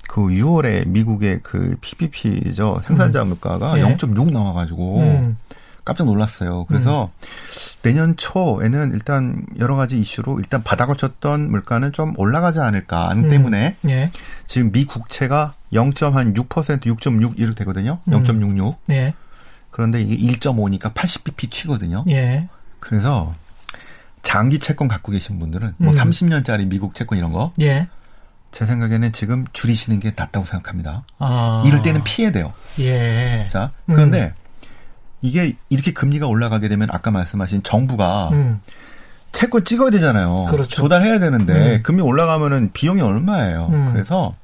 [0.07, 3.83] 그 6월에 미국의 그 PPP죠 생산자 물가가 예.
[3.83, 5.38] 0.6 나와가지고 음.
[5.83, 6.66] 깜짝 놀랐어요.
[6.66, 7.11] 그래서
[7.81, 13.29] 내년 초에는 일단 여러 가지 이슈로 일단 바닥을 쳤던 물가는 좀 올라가지 않을까 하는 음.
[13.31, 14.11] 때문에 예.
[14.46, 17.98] 지금 미 국채가 0.6% 6.6 이렇게 되거든요.
[18.09, 18.12] 음.
[18.12, 18.77] 0.66.
[18.90, 19.14] 예.
[19.74, 22.04] 그런데 이게 1.5니까 80bp 치거든요.
[22.08, 22.48] 예.
[22.78, 23.34] 그래서
[24.22, 25.96] 장기 채권 갖고 계신 분들은 뭐 음.
[25.98, 27.88] 30년짜리 미국 채권 이런 거 예.
[28.52, 31.02] 제 생각에는 지금 줄이시는 게 낫다고 생각합니다.
[31.18, 31.64] 아.
[31.66, 32.52] 이럴 때는 피해야 돼요.
[32.78, 33.48] 예.
[33.50, 33.94] 자, 음.
[33.94, 34.32] 그런데
[35.22, 38.60] 이게 이렇게 금리가 올라가게 되면 아까 말씀하신 정부가 음.
[39.32, 40.44] 채권 찍어야 되잖아요.
[40.44, 40.68] 그렇죠.
[40.68, 41.82] 조달해야 되는데 음.
[41.82, 43.70] 금리 올라가면은 비용이 얼마예요.
[43.72, 43.88] 음.
[43.92, 44.37] 그래서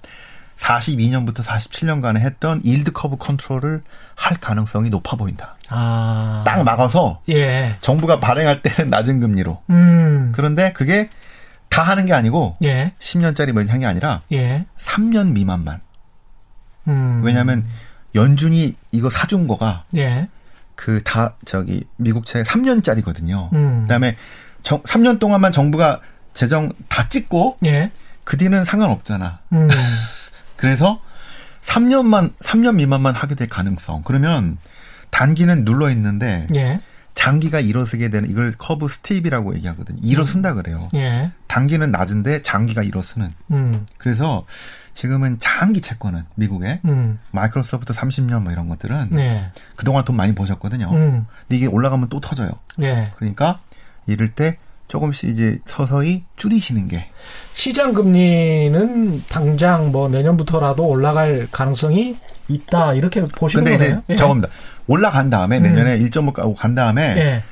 [0.60, 3.82] 42년부터 47년간에 했던 일드 커브 컨트롤을
[4.14, 5.56] 할 가능성이 높아 보인다.
[5.70, 6.42] 아.
[6.44, 7.76] 딱 막아서 예.
[7.80, 9.62] 정부가 발행할 때는 낮은 금리로.
[9.70, 10.32] 음.
[10.34, 11.08] 그런데 그게
[11.70, 12.92] 다 하는 게 아니고 예.
[12.98, 14.66] 10년짜리 뭐 한게 아니라 예.
[14.76, 15.80] 3년 미만만.
[16.88, 17.22] 음.
[17.24, 17.66] 왜냐하면
[18.14, 20.28] 연준이 이거 사준 거가 예.
[20.74, 23.52] 그다 저기 미국 채 3년짜리거든요.
[23.54, 23.82] 음.
[23.82, 24.16] 그다음에
[24.62, 26.00] 정, 3년 동안만 정부가
[26.34, 27.90] 재정 다 찍고 예.
[28.24, 29.40] 그 뒤는 상관없잖아.
[29.52, 29.68] 음.
[30.60, 31.00] 그래서
[31.62, 34.02] 3년만 3년 미만만 하게 될 가능성.
[34.04, 34.58] 그러면
[35.08, 36.80] 단기는 눌러 있는데 예.
[37.14, 39.98] 장기가 일어서게 되는 이걸 curve steep이라고 얘기하거든요.
[40.02, 40.90] 일어선다 그래요.
[40.94, 41.32] 예.
[41.48, 43.32] 단기는 낮은데 장기가 일어서는.
[43.52, 43.86] 음.
[43.96, 44.44] 그래서
[44.92, 47.18] 지금은 장기 채권은 미국에 음.
[47.30, 49.50] 마이크로소프트 30년 뭐 이런 것들은 네.
[49.76, 50.90] 그동안 돈 많이 버셨거든요.
[50.92, 51.26] 음.
[51.40, 52.50] 근데 이게 올라가면 또 터져요.
[52.82, 53.10] 예.
[53.16, 53.60] 그러니까
[54.06, 54.58] 이럴 때
[54.90, 57.06] 조금씩 이제 서서히 줄이시는 게
[57.52, 62.16] 시장 금리는 당장 뭐 내년부터라도 올라갈 가능성이
[62.48, 64.02] 있다 이렇게 보시는 근데 거네요.
[64.08, 64.48] 이제 저겁니다.
[64.88, 65.62] 올라간 다음에 음.
[65.62, 67.44] 내년에 1.5 가고 간 다음에 예.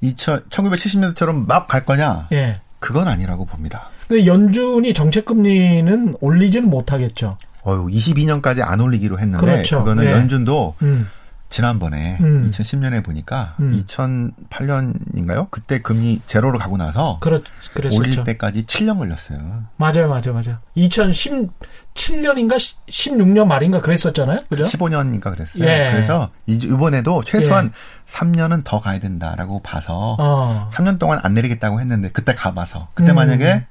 [0.00, 2.28] 2000, 1970년대처럼 막 갈 거냐?
[2.32, 2.60] 예.
[2.78, 3.90] 그건 아니라고 봅니다.
[4.06, 7.36] 근데 연준이 정책 금리는 올리지는 못하겠죠.
[7.66, 9.80] 어유 22년까지 안 올리기로 했는데 그렇죠.
[9.80, 10.12] 그거는 예.
[10.12, 11.08] 연준도 음.
[11.50, 12.48] 지난번에 음.
[12.50, 13.76] 2010년에 보니까 음.
[13.84, 15.50] 2008년인가요?
[15.50, 17.42] 그때 금리 제로로 가고 나서 그렇
[17.74, 18.00] 그랬었죠.
[18.00, 19.64] 올릴 때까지 7년 걸렸어요.
[19.76, 20.58] 맞아요, 맞아요, 맞아요.
[20.76, 22.56] 2017년인가
[22.88, 24.38] 16년 말인가 그랬었잖아요.
[24.48, 24.64] 그죠?
[24.64, 25.64] 15년인가 그랬어요.
[25.64, 25.90] 예.
[25.92, 27.72] 그래서 이- 이번에도 최소한
[28.06, 30.68] 3년은 더 가야 된다라고 봐서 어.
[30.72, 33.16] 3년 동안 안 내리겠다고 했는데 그때 가봐서 그때 음.
[33.16, 33.66] 만약에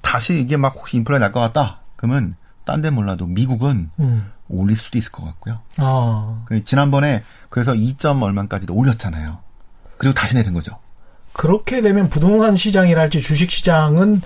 [0.00, 4.32] 다시 이게 막 혹시 인플레 날 것 같다 그러면 딴 데 몰라도 미국은 음.
[4.50, 5.60] 올릴 수도 있을 것 같고요.
[5.78, 6.44] 어.
[6.46, 9.38] 그 지난번에 그래서 2점 얼마까지도 올렸잖아요.
[9.96, 10.78] 그리고 다시 내린 거죠.
[11.32, 14.22] 그렇게 되면 부동산 시장이랄지 주식 시장은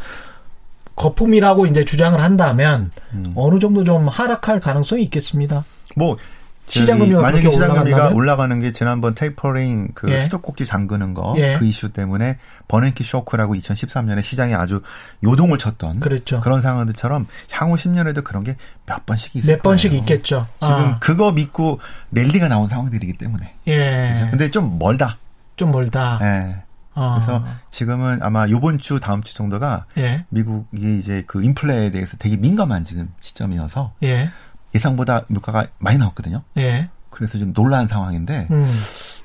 [0.97, 3.33] 거품이라고 이제 주장을 한다면 음.
[3.35, 5.65] 어느 정도 좀 하락할 가능성이 있겠습니다.
[5.97, 6.17] 뭐
[6.67, 8.09] 시장 금리가 만약에 시장 금리가?
[8.11, 10.19] 올라가는 게 지난번 테이퍼링 그 예.
[10.21, 11.59] 수도꼭지 잠그는 거그 예.
[11.63, 14.81] 이슈 때문에 버냉키 쇼크라고 2013년에 시장에 아주
[15.23, 16.41] 요동을 쳤던 그랬죠.
[16.45, 20.01] 런 상황들처럼 향후 10년에도 그런 게 몇 번씩 있을 몇 번씩 거예요.
[20.03, 20.47] 있겠죠.
[20.61, 21.81] 지금 아, 그거 믿고
[22.13, 23.55] 랠리가 나온 상황들이기 때문에.
[23.69, 24.29] 예.
[24.31, 25.19] 근데 좀 멀다.
[25.57, 26.19] 좀 멀다.
[26.23, 26.57] 예.
[26.95, 27.15] 어.
[27.15, 30.25] 그래서 지금은 아마 요번 주 다음 주 정도가 예.
[30.29, 34.31] 미국이 이제 그 인플레에 대해서 되게 민감한 지금 시점이어서 예.
[34.75, 36.43] 예상보다 물가가 많이 나왔거든요.
[36.59, 36.89] 예.
[37.11, 38.69] 그래서 좀 놀란 상황인데 음.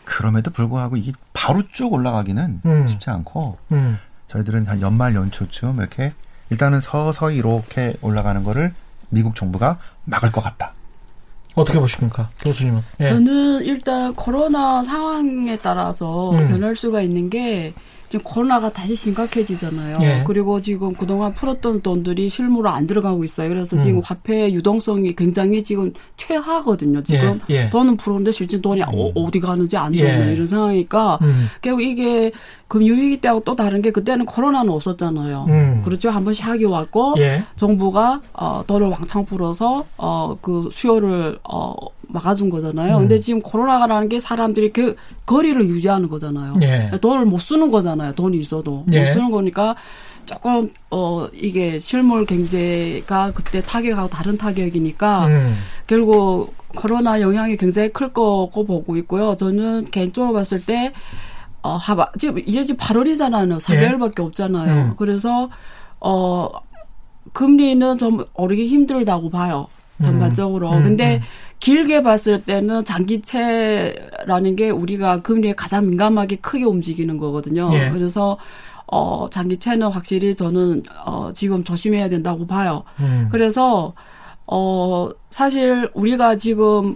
[0.04, 2.88] 그럼에도 불구하고 이게 바로 쭉 올라가기는 음.
[2.88, 3.98] 쉽지 않고 음.
[4.28, 6.14] 저희들은 한 연말 연초쯤 이렇게
[6.50, 8.74] 일단은 서서히 이렇게 올라가는 거를
[9.10, 10.74] 미국 정부가 막을 것 같다.
[11.56, 12.30] 어떻게 보십니까?
[12.42, 12.82] 교수님은.
[13.02, 13.10] 예.
[13.10, 16.48] 저는 일단 코로나 상황에 따라서 음.
[16.48, 17.74] 변할 수가 있는 게
[18.10, 19.98] 지금 코로나가 다시 심각해지잖아요.
[20.02, 20.24] 예.
[20.26, 23.50] 그리고 지금 그동안 풀었던 돈들이 실무로 안 들어가고 있어요.
[23.50, 23.82] 그래서 음.
[23.82, 27.04] 지금 화폐 유동성이 굉장히 지금 최하거든요.
[27.04, 27.69] 지금 예, 예.
[27.69, 30.02] 돈은 풀었는데 실제 돈이 어, 디 가는지 안 예.
[30.02, 31.48] 되는 이런 상황이니까 음.
[31.62, 32.32] 결국 이게
[32.67, 35.45] 금융위기 때하고 또 다른 게 그때는 코로나는 없었잖아요.
[35.48, 35.82] 음.
[35.86, 36.10] 그렇죠.
[36.10, 37.43] 한번 샥이 왔고 예.
[37.58, 41.74] 정부가 어, 돈을 왕창 풀어서 어, 그 수요를 어,
[42.10, 42.98] 막아준 거잖아요.
[42.98, 43.00] 음.
[43.02, 44.95] 근데 지금 코로나라는 게 사람들이 그
[45.26, 46.54] 거리를 유지하는 거잖아요.
[46.62, 46.91] 예.
[47.00, 48.13] 돈을 못 쓰는 거잖아요.
[48.13, 49.00] 돈이 있어도 예.
[49.00, 49.76] 못 쓰는 거니까
[50.26, 55.58] 조금 어 이게 실물 경제가 그때 타격하고 다른 타격이니까 음.
[55.88, 59.36] 결국 코로나 영향이 굉장히 클 거고 보고 있고요.
[59.36, 60.93] 저는 개인적으로 봤을 때
[61.62, 63.60] 어, 하바, 지금 이제 지금 8월이잖아요.
[63.60, 64.74] 4개월밖에 없잖아요.
[64.74, 64.93] 음.
[64.98, 65.50] 그래서
[66.00, 66.50] 어
[67.34, 69.67] 금리는 좀 오르기 힘들다고 봐요.
[70.02, 70.72] 전반적으로.
[70.72, 71.22] 음, 근데 음.
[71.60, 77.69] 길게 봤을 때는 장기채라는 게 우리가 금리에 가장 민감하게 크게 움직이는 거거든요.
[77.74, 77.89] 예.
[77.91, 78.38] 그래서
[78.88, 82.84] 어 장기채는 확실히 저는 어 지금 조심해야 된다고 봐요.
[83.00, 83.28] 음.
[83.32, 83.93] 그래서
[84.48, 86.95] 어 사실 우리가 지금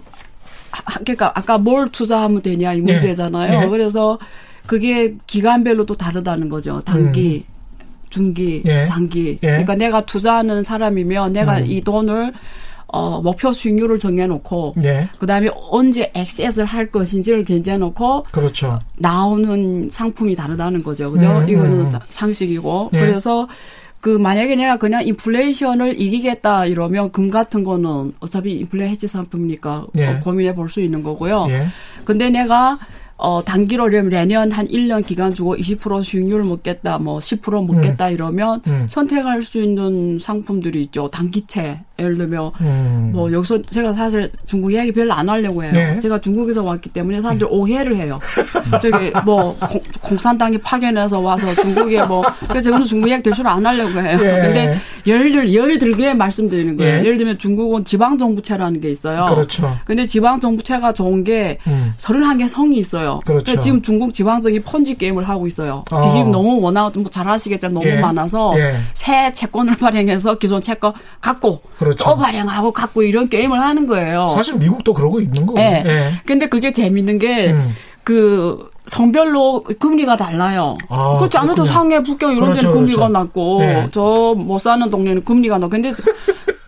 [0.72, 2.94] 하- 그러니까 아까 뭘 투자하면 되냐 이 네.
[2.94, 3.60] 문제잖아요.
[3.62, 3.70] 네.
[3.70, 4.18] 그래서
[4.66, 6.82] 그게 기간별로도 다르다는 거죠.
[6.86, 7.46] 단기,
[8.10, 8.72] 중기, 음.
[8.72, 8.86] 예.
[8.86, 9.38] 장기.
[9.44, 9.48] 예.
[9.48, 11.66] 그러니까 내가 투자하는 사람이면 내가 음.
[11.68, 12.34] 이 돈을
[12.96, 15.10] 어 목표 수익률을 정해놓고 예.
[15.18, 18.78] 그다음에 언제 액세스를 할 것인지를 견제해놓고 그렇죠.
[19.00, 21.12] 나오는 상품이 다르다는 거죠.
[21.12, 21.26] 그죠?
[21.40, 21.86] 음, 이거는 음.
[21.86, 22.90] 사- 상식이고.
[22.94, 23.00] 예.
[23.00, 23.48] 그래서
[24.00, 30.08] 그 만약에 내가 그냥 인플레이션을 이기겠다 이러면 금 같은 거는 어차피 인플레 해지 상품이니까 예.
[30.08, 31.48] 어, 고민해 볼 수 있는 거고요.
[31.50, 31.68] 예.
[32.06, 32.78] 근데 내가
[33.16, 38.86] 어 단기로 내년 한 1년 기간 주고 20% 수익률 먹겠다, 뭐 10% 먹겠다 이러면 음.
[38.90, 41.08] 선택할 수 있는 상품들이 있죠.
[41.10, 41.80] 단기채.
[42.00, 43.12] 예를 들면 음.
[43.14, 45.72] 뭐 여기서 제가 사실 중국 이야기 별로 안 하려고 해요.
[45.74, 46.00] 네.
[46.00, 48.20] 제가 중국에서 왔기 때문에 사람들 이 오해를 해요.
[48.82, 53.64] 저기 뭐 공, 공산당이 파견해서 와서 중국에 뭐 그래서 저는 중국 이야기 될 줄 안
[53.66, 54.18] 하려고 해요.
[54.22, 54.42] 예.
[54.42, 56.96] 근데 예를 예를 들게 말씀드리는 거예요.
[56.96, 57.00] 예.
[57.00, 59.26] 예를 들면 중국은 지방 정부채라는 게 있어요.
[59.26, 59.78] 그렇죠.
[59.86, 61.94] 근데 지방 정부채가 좋은 게 음.
[62.00, 63.20] 31개 성이 있어요.
[63.26, 63.44] 그렇죠.
[63.44, 65.84] 그러니까 지금 중국 지방정이 펀지 게임을 하고 있어요.
[65.92, 66.02] 어.
[66.08, 68.00] 빚이 너무 워낙 뭐잘 아시겠지만 너무 예.
[68.00, 68.78] 많아서 예.
[68.96, 72.04] 새 채권을 발행해서 기존 채권 갖고 그렇죠.
[72.06, 74.28] 또 발행하고 갖고 이런 게임을 하는 거예요.
[74.30, 75.60] 사실 미국도 그러고 있는 거고.
[75.60, 75.84] 예.
[75.86, 76.12] 예.
[76.26, 77.76] 근데 그게 재밌는 게 음.
[78.04, 80.74] 그 성별로 금리가 달라요.
[80.90, 81.74] 아, 그렇지 아무래도 그렇군요.
[81.80, 83.14] 상해 북경 이런 그렇죠, 데는 금리가 그렇죠.
[83.14, 83.88] 낮고 네.
[83.92, 85.92] 저못 사는 동네는 금리가 낮고 근데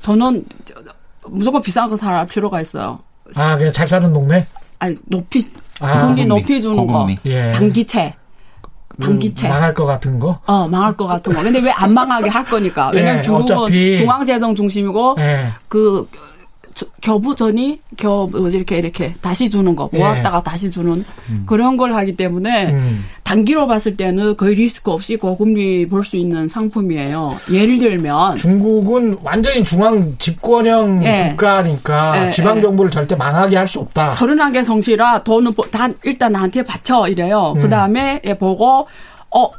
[0.01, 0.45] 저는
[1.27, 2.99] 무조건 비싼 거 살 필요가 있어요.
[3.35, 4.45] 아, 그냥 잘 사는 동네?
[4.79, 5.45] 아니 높이
[5.81, 7.15] 아, 금리 고금리, 높이 주는 고금리.
[7.15, 7.51] 거 예.
[7.51, 8.13] 단기채
[9.01, 10.39] 단기채 망할 것 같은 거?
[10.45, 13.97] 어 망할 것 같은 거 근데 왜 안 망하게 할 거니까 왜냐면 예, 중국은 어차피.
[13.97, 15.47] 중앙재정 중심이고 예.
[15.67, 16.34] 그 저-
[17.01, 19.97] 겨부전이 겨 뭐지 이렇게 이렇게 다시 주는 거 예.
[19.97, 21.05] 모았다가 다시 주는
[21.45, 23.05] 그런 걸 하기 때문에 음.
[23.23, 27.35] 단기로 봤을 때는 거의 리스크 없이 고금리 볼 수 있는 상품이에요.
[27.51, 31.29] 예를 들면 중국은 완전히 중앙 집권형 예.
[31.29, 32.61] 국가니까 예, 지방 예.
[32.61, 34.11] 정부를 절대 망하게 할 수 없다.
[34.11, 37.53] 서른하게 성실라 돈은 보- 다 일단 나한테 바쳐 이래요.
[37.55, 37.61] 음.
[37.61, 38.87] 그 다음에 보고
[39.31, 39.49] 어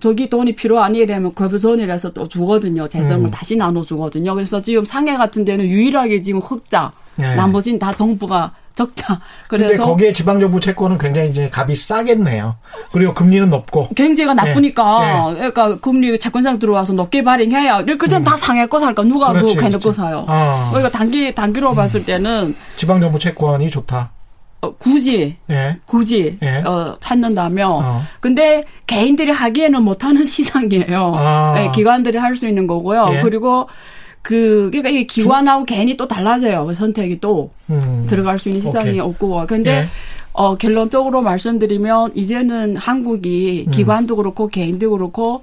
[0.00, 2.88] 저기 돈이 필요하니 이러면 거부선이라서 또 주거든요.
[2.88, 3.30] 재정을 음.
[3.30, 4.34] 다시 나눠 주거든요.
[4.34, 7.34] 그래서 지금 상해 같은 데는 유일하게 지금 흑자, 예.
[7.34, 9.20] 나머지는 다 정부가 적자.
[9.48, 12.56] 그래서 거기에 지방 정부 채권은 굉장히 이제 값이 싸겠네요.
[12.90, 13.88] 그리고 금리는 높고.
[13.94, 19.02] 경제가 나쁘니까 예, 그러니까 금리 채권상 들어와서 높게 발행해야 이렇게 되면 다 상해 거 살까
[19.02, 19.32] 누가 음.
[19.34, 19.92] 그렇지, 그거 해놓고.
[19.92, 20.24] 사요.
[20.26, 20.70] 아.
[20.70, 24.12] 그러니까 단기 단기로 봤을 때는 지방 정부 채권이 좋다.
[24.62, 25.76] 어, 굳이 예.
[25.86, 26.62] 굳이 예.
[26.64, 28.02] 어, 찾는다면 어.
[28.20, 31.12] 근데 개인들이 하기에는 못하는 시장이에요.
[31.16, 31.54] 아.
[31.56, 33.10] 네, 기관들이 할 수 있는 거고요.
[33.12, 33.20] 예.
[33.22, 33.68] 그리고
[34.22, 36.72] 그 그러니까 이게 기관하고 개인이 또 달라져요.
[36.76, 38.06] 선택이 또 음.
[38.08, 39.00] 들어갈 수 있는 시장이 오케이.
[39.00, 39.88] 없고 근데 예.
[40.32, 43.70] 어 결론적으로 말씀드리면 이제는 한국이 음.
[43.72, 45.42] 기관도 그렇고 개인도 그렇고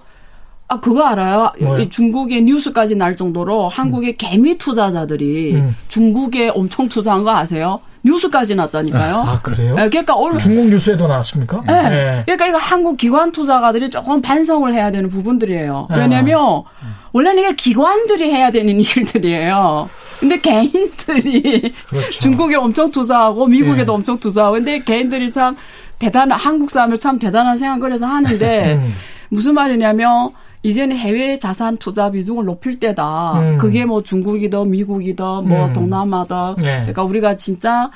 [0.69, 1.51] 아 그거 알아요?
[1.59, 1.81] 뭐요?
[1.81, 5.75] 이 중국의 뉴스까지 날 정도로 한국의 개미 투자자들이 음.
[5.89, 7.81] 중국에 엄청 투자한 거 아세요?
[8.09, 9.15] 뉴스까지 났다니까요.
[9.15, 9.75] 아, 그래요?
[9.79, 11.61] 예, 그러니까 오늘 중국 뉴스에도 나왔습니까?
[11.67, 12.23] 네.
[12.25, 15.87] 그러니까 이거 한국 기관 투자가들이 조금 반성을 해야 되는 부분들이에요.
[15.89, 15.97] 아.
[15.97, 16.63] 왜냐면
[17.11, 19.87] 원래는 이게 기관들이 해야 되는 일들이에요.
[20.19, 22.19] 근데 개인들이 그렇죠.
[22.19, 23.95] 중국에 엄청 투자하고 미국에도 예.
[23.95, 25.55] 엄청 투자하고 근데 개인들이 참
[25.97, 28.93] 대단한 한국 사람을 참 대단한 생각을 해서 하는데 음.
[29.29, 30.31] 무슨 말이냐면
[30.63, 33.33] 이제는 해외 자산 투자 비중을 높일 때다.
[33.39, 33.57] 음.
[33.57, 35.73] 그게 뭐 중국이든 미국이든 뭐 음.
[35.73, 36.63] 동남아든 네.
[36.79, 37.89] 그러니까 우리가 진짜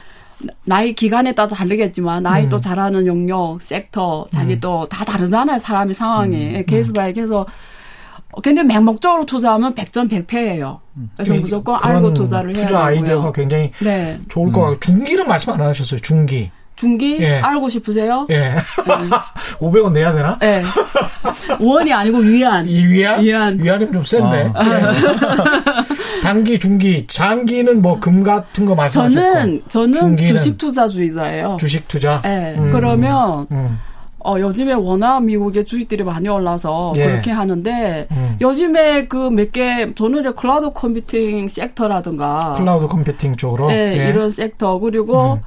[0.65, 2.49] 나이 기간에 따라 다르겠지만 나이 음.
[2.49, 6.63] 또 잘하는 영역, 섹터, 자기 또 다 다르잖아요 사람이 상황이 음.
[6.65, 7.45] case by case
[8.35, 10.79] 어, 근데 맹목적으로 투자하면 백전백패예요.
[11.15, 13.31] 그래서 그- 무조건 알고 투자를 해야 투자 아이디어가.
[13.31, 15.99] 굉장히 네, 좋을 것 같고 중기는 말씀 안 하셨어요.
[15.99, 16.49] 중기.
[16.83, 17.39] 중기 예.
[17.39, 18.27] 알고 싶으세요?
[18.29, 18.55] 예.
[19.59, 20.37] 500원 내야 되나?
[20.39, 20.61] 네.
[21.61, 22.65] 원이 아니고 위안.
[22.65, 23.23] 이 위안?
[23.23, 23.57] 위안.
[23.57, 24.51] 위안이면 좀 센데.
[24.53, 24.65] 아.
[24.65, 26.21] 예.
[26.21, 29.15] 단기, 중기, 장기는 뭐 금 같은 거 말씀하셨고.
[29.15, 31.55] 저는 저는 중기는 주식 투자주의자예요.
[31.59, 32.21] 주식 투자.
[32.21, 32.55] 네.
[32.57, 32.69] 음.
[32.73, 33.79] 그러면 음.
[34.25, 37.05] 어, 요즘에 워낙 미국의 주식들이 많이 올라서 예.
[37.05, 38.37] 그렇게 하는데 음.
[38.41, 43.67] 요즘에 그 몇 개 저는 cloud computing 섹터라든가 cloud computing 쪽으로.
[43.67, 44.09] 네, 예.
[44.09, 45.39] 이런 섹터 그리고 음.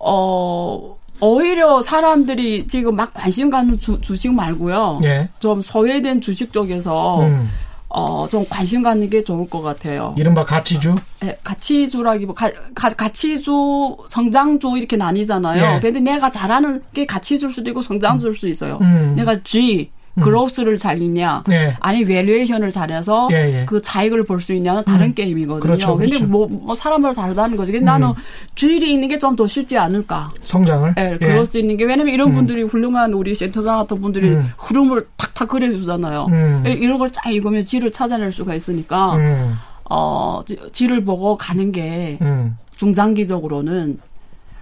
[0.00, 4.98] 어 오히려 사람들이 지금 막 관심 갖는 주, 주식 말고요.
[5.04, 5.28] 예.
[5.38, 7.50] 좀 소외된 주식 쪽에서 음.
[7.90, 10.14] 어, 좀 관심 갖는 게 좋을 것 같아요.
[10.16, 10.94] 이른바 가치주.
[11.24, 15.76] 예, 가치주라기보 가, 가, 가치주, 성장주 이렇게 나뉘잖아요.
[15.76, 15.80] 예.
[15.80, 18.78] 근데 내가 잘하는 게 가치주일 수도 있고 성장주일 수 있어요.
[18.80, 19.14] 음.
[19.16, 21.74] 내가 G, growth를 잘 읽냐, 예.
[21.80, 23.64] 아니 valuation을 잘해서 예, 예.
[23.66, 25.60] 그 차익을 볼 수 있냐는 다른 게임이거든요.
[25.60, 26.26] 그렇죠, 근데 그렇죠.
[26.26, 27.72] 뭐, 뭐 사람마다 다르다는 거죠.
[27.72, 28.12] 근데 나는
[28.54, 30.30] G 읽는 게 좀 더 쉽지 않을까.
[30.42, 30.94] 성장을.
[30.98, 34.50] 예, 그럴 수 있는 게 왜냐면 이런 분들이 훌륭한 우리 센터장 같은 분들이 음.
[34.58, 36.26] 흐름을 탁탁 그려주잖아요.
[36.30, 36.62] 음.
[36.66, 39.54] 예, 이런 걸 쫙 읽으면 G를 찾아낼 수가 있으니까 음.
[39.88, 40.42] 어
[40.72, 42.56] G를 보고 가는 게 음.
[42.76, 43.98] 중장기적으로는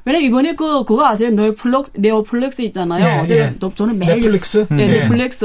[0.08, 1.28] 왜냐면 이번에 그 그거 아세요?
[1.30, 3.04] 네오플렉스 네오플렉스 있잖아요.
[3.04, 3.54] 예, 어제 예.
[3.60, 4.66] 또 저는 매일 넷플릭스?
[4.70, 5.00] 네, 예.
[5.02, 5.44] 넷플릭스.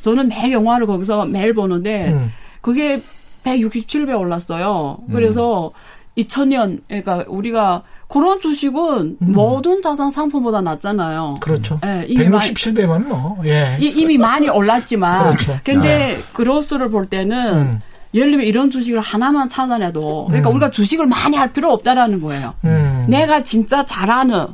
[0.00, 2.32] 저는 매일 영화를 거기서 매일 보는데 음.
[2.62, 3.02] 그게
[3.44, 4.98] 167배 올랐어요.
[5.12, 5.72] 그래서
[6.16, 11.30] 2000년 그러니까 우리가 그런 주식은 모든 자산 상품보다 낫잖아요.
[11.40, 11.78] 그렇죠.
[11.84, 13.38] 예, 이미 많이- 167배면 뭐.
[13.44, 13.76] 예.
[13.80, 15.58] 이- 이미 많이 올랐지만 그렇죠.
[15.62, 17.80] 근데 growth를 볼 때는 음.
[18.14, 20.54] 예를 들면 이런 주식을 하나만 찾아내도 그러니까 음.
[20.56, 22.54] 우리가 주식을 많이 할 필요 없다라는 거예요.
[22.64, 23.06] 음.
[23.08, 24.46] 내가 진짜 잘하는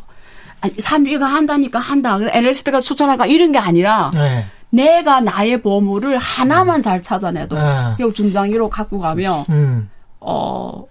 [0.78, 2.18] 삼비가 한다니까 한다.
[2.20, 4.46] LST가 추천할까 이런 게 아니라 예.
[4.70, 7.96] 내가 나의 보물을 하나만 잘 찾아내도 아.
[7.98, 9.90] 이 중장기로 갖고 가면 음.
[10.20, 10.84] 어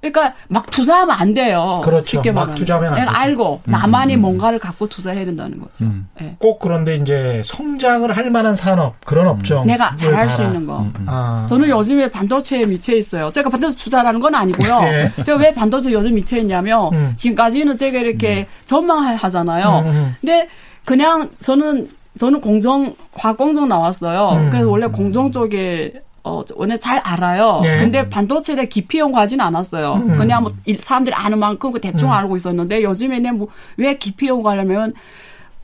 [0.00, 1.80] 그러니까 막 투자하면 안 돼요.
[1.84, 2.04] 그렇죠.
[2.06, 2.56] 쉽게 막 말하면.
[2.56, 3.18] 투자하면 안 내가 되죠.
[3.18, 3.22] 음.
[3.22, 5.84] 알고 나만이 뭔가를 갖고 투자해야 된다는 거죠.
[6.22, 6.36] 예.
[6.38, 10.86] 꼭 그런데 이제 성장을 할 만한 산업 그런 업종 내가 잘할 수 있는 거.
[11.06, 11.46] 아.
[11.50, 13.30] 저는 요즘에 반도체에 미쳐 있어요.
[13.30, 14.80] 제가 반도체 투자라는 건 아니고요.
[14.88, 15.22] 예.
[15.22, 17.12] 제가 왜 반도체 요즘 미쳐 있냐면 음.
[17.16, 19.82] 지금까지는 제가 이렇게 전망하잖아요.
[19.84, 20.16] 음, 음.
[20.20, 20.48] 근데
[20.84, 24.30] 그냥 저는 저는 공정 화공정 나왔어요.
[24.32, 24.50] 음.
[24.50, 27.62] 그래서 원래 공정 쪽에 어 원래 잘 알아요.
[27.64, 27.78] 예.
[27.78, 29.94] 근데 반도체에 대해 깊이 연구하지는 않았어요.
[29.94, 30.16] 음.
[30.16, 34.92] 그냥 뭐 일- 사람들이 아는 만큼 그 대충 알고 있었는데 요즘에는 뭐 왜 깊이 연구하려면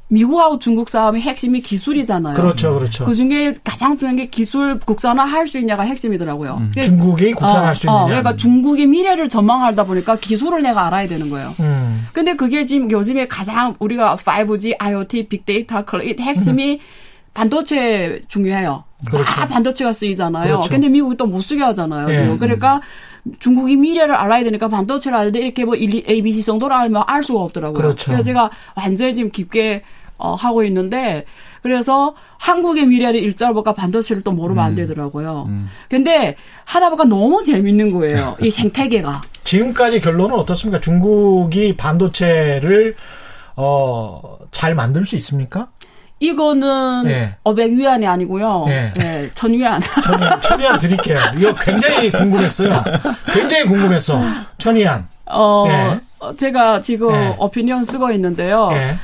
[0.08, 2.34] 미국하고 중국 싸움의 핵심이 기술이잖아요.
[2.36, 3.04] 그렇죠, 그렇죠.
[3.04, 6.62] 그 중에 가장 중요한 게 기술 국산화 할 수 있냐가 핵심이더라고요.
[6.68, 8.02] 그게- 중국이 국산할 어, 수 있느냐.
[8.02, 11.54] 어, 그러니까 중국의 미래를 전망하다 보니까 기술을 내가 알아야 되는 거예요.
[11.58, 12.06] 음.
[12.12, 16.80] 근데 그게 지금 요즘에 가장 우리가 5G, IoT, 빅데이터, 클라우드 핵심이
[17.36, 18.82] 반도체 중요해요.
[19.06, 19.10] 음.
[19.10, 19.24] 그렇죠.
[19.30, 20.44] 다 반도체가 쓰이잖아요.
[20.44, 20.70] 그렇죠.
[20.70, 22.08] 근데 미국이 또 못 쓰게 하잖아요.
[22.10, 22.36] 예.
[22.38, 22.80] 그러니까
[23.40, 27.40] 중국이 미래를 알아야 되니까 반도체를 알는데 이렇게 뭐 1, 2, ABC 정도로 알면 알 수가
[27.40, 27.74] 없더라고요.
[27.74, 28.10] 그렇죠.
[28.12, 29.82] 래서 제가 완전히 지금 깊게
[30.18, 31.26] 어, 하고 있는데
[31.62, 35.50] 그래서 한국의 미래를 일자로 볼까 반도체를 또 모르면 안 되더라고요.
[35.90, 38.34] 근데 하다 보니까 너무 재밌는 거예요.
[38.40, 39.20] 이 생태계가.
[39.44, 40.80] 지금까지 결론은 어떻습니까?
[40.80, 42.94] 중국이 반도체를
[43.56, 45.68] 어, 잘 만들 수 있습니까?
[46.18, 47.36] 이거는 예.
[47.44, 48.64] 500위안이 아니고요.
[48.68, 48.92] 예.
[48.96, 49.80] 네, 1000위안.
[50.02, 51.18] 천이안, 천이안 드릴게요.
[51.38, 52.82] 이거 굉장히 궁금했어요.
[53.32, 54.20] 굉장히 궁금했어.
[54.58, 55.06] 천이안.
[55.26, 56.00] 어, 예.
[56.18, 57.36] 어, 제가 지금 예.
[57.38, 58.70] 오피니언 쓰고 있는데요.
[58.72, 58.96] 예.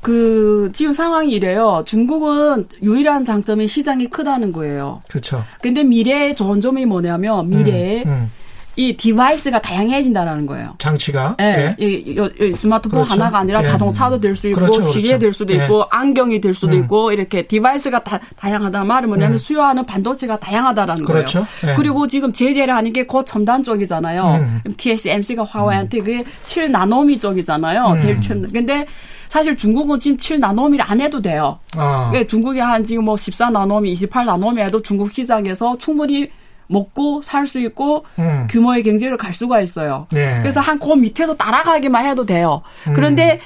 [0.00, 1.82] 그 지금 상황이 이래요.
[1.86, 5.00] 중국은 유일한 장점이 시장이 크다는 거예요.
[5.08, 5.44] 그렇죠.
[5.62, 8.30] 근데 미래의 좋은 점이 뭐냐면 미래에 음, 음.
[8.76, 10.74] 이 device가 다양해진다라는 거예요.
[10.78, 11.36] 장치가.
[11.40, 13.12] 예, 이, 이- 이 스마트폰 그렇죠.
[13.14, 13.64] 하나가 아니라 예.
[13.64, 15.18] 자동차도 될 수 있고 그렇죠, 시계 그렇죠.
[15.20, 15.62] 될 수도 예.
[15.64, 16.82] 있고 안경이 될 수도 음.
[16.82, 21.46] 있고 이렇게 device가 다 다양하다 말은 뭐냐면 수요하는 반도체가 다양하다라는 그렇죠.
[21.62, 21.72] 거예요.
[21.72, 21.76] 예.
[21.76, 24.34] 그리고 지금 제재를 하는 게 고첨단 쪽이잖아요.
[24.66, 24.74] 음.
[24.76, 27.86] TSMC가 화웨이한테 그게 7 나노미 쪽이잖아요.
[27.94, 28.00] 음.
[28.00, 28.84] 제일 최 근데
[29.28, 31.58] 사실 중국은 지금 7 나노미를 안 해도 돼요.
[31.76, 32.10] 아.
[32.14, 36.28] 예, 중국이 한 지금 뭐 14 나노미, 28 나노미 해도 중국 시장에서 충분히
[36.68, 38.46] 먹고 살 수 있고 음.
[38.50, 40.06] 규모의 경제를 갈 수가 있어요.
[40.10, 40.38] 네.
[40.40, 42.62] 그래서 한 그 밑에서 따라가기만 해도 돼요.
[42.88, 42.94] 음.
[42.94, 43.40] 그런데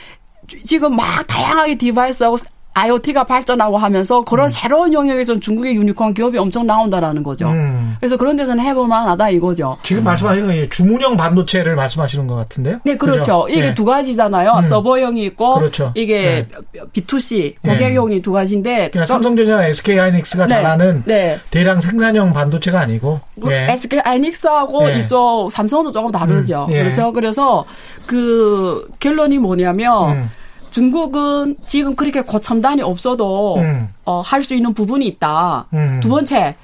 [0.46, 2.38] 지- 지금 막 다양하게 device하고
[2.74, 7.48] IoT가 발전하고 하면서 그런 새로운 영역에서 중국의 유니콘 기업이 엄청 나온다라는 거죠.
[7.48, 7.96] 음.
[7.98, 9.76] 그래서 그런 데서는 해볼 만하다 이거죠.
[9.83, 12.78] 지금 말씀하시는 건 주문형 반도체를 말씀하시는 것 같은데요?
[12.85, 13.20] 네, 그렇죠.
[13.20, 13.46] 그죠?
[13.48, 13.74] 이게 예.
[13.74, 14.52] 두 가지잖아요.
[14.59, 14.62] 음.
[14.62, 15.90] 서버형이 있고 그렇죠.
[15.94, 16.46] 이게
[16.94, 17.54] B2C 예.
[17.68, 21.40] 고객용이 두 가지인데 그러니까 삼성전자나 SK 하이닉스가 네, 잘하는 네.
[21.50, 23.72] 대량 생산형 반도체가 아니고 그 예.
[23.72, 25.00] SK 하이닉스하고 예.
[25.00, 26.66] 이쪽 삼성도 조금 다르죠.
[26.68, 26.85] 음, 예.
[26.85, 27.12] 그렇죠.
[27.12, 27.64] 그래서
[28.07, 30.31] 그 결론이 뭐냐면 음.
[30.70, 33.88] 중국은 지금 그렇게 고첨단이 없어도 음.
[34.04, 35.66] 어, 할 수 있는 부분이 있다.
[35.72, 36.00] 음.
[36.02, 36.54] 두 번째,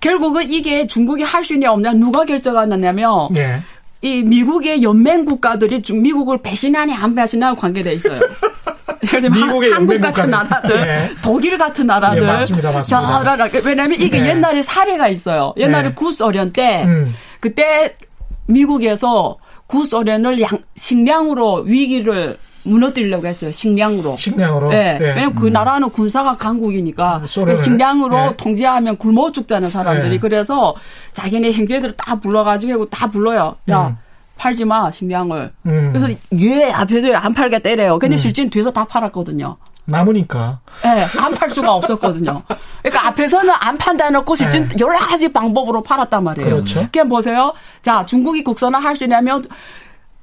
[0.00, 3.62] 결국은 이게 중국이 할 수 있냐 없냐 누가 결정하느냐면 예.
[4.02, 8.20] 이 미국의 연맹 국가들이 중 미국을 배신하냐 안 배신하냐 관계돼 있어요.
[9.30, 10.30] 미국의 한국 같은.
[10.30, 11.10] 나라들, 예.
[11.22, 12.82] 독일 같은 나라들, 예, 맞습니다, 맞습니다.
[12.82, 14.28] 저 나라 왜냐하면 이게 네.
[14.28, 15.52] 옛날에 사례가 있어요.
[15.56, 15.94] 옛날에 네.
[15.94, 17.14] 구소련 때 음.
[17.40, 17.92] 그때
[18.46, 23.52] 미국에서 구소련을 양, 식량으로 위기를 무너뜨리려고 했어요.
[23.52, 24.16] 식량으로.
[24.16, 24.68] 식량으로.
[24.68, 24.98] 네.
[25.00, 25.04] 예.
[25.06, 27.56] 왜냐면 그 나라는 군사가 강국이니까 소련을.
[27.56, 28.36] 그 식량으로 예.
[28.36, 30.18] 통제하면 굶어 죽자는 사람들이 예.
[30.18, 30.74] 그래서
[31.12, 33.56] 자기네 형제들을 다 불러가지고 다 불러요.
[33.70, 33.96] 야 음.
[34.36, 35.52] 팔지 마 식량을.
[35.66, 35.92] 음.
[35.92, 37.98] 그래서 얘 앞에서 안 팔게 때려요.
[37.98, 39.56] 근데 실제는 뒤에서 다 팔았거든요.
[39.86, 40.60] 남으니까.
[40.84, 42.42] 예, 안팔 수가 없었거든요.
[42.82, 44.68] 그러니까 앞에서는 안 판다 해놓고 실제 네.
[44.78, 46.48] 여러 가지 방법으로 팔았단 말이에요.
[46.48, 46.86] 그렇죠.
[46.92, 47.52] 그냥 보세요.
[47.82, 49.44] 자, 중국이 국선화 할 수 있냐면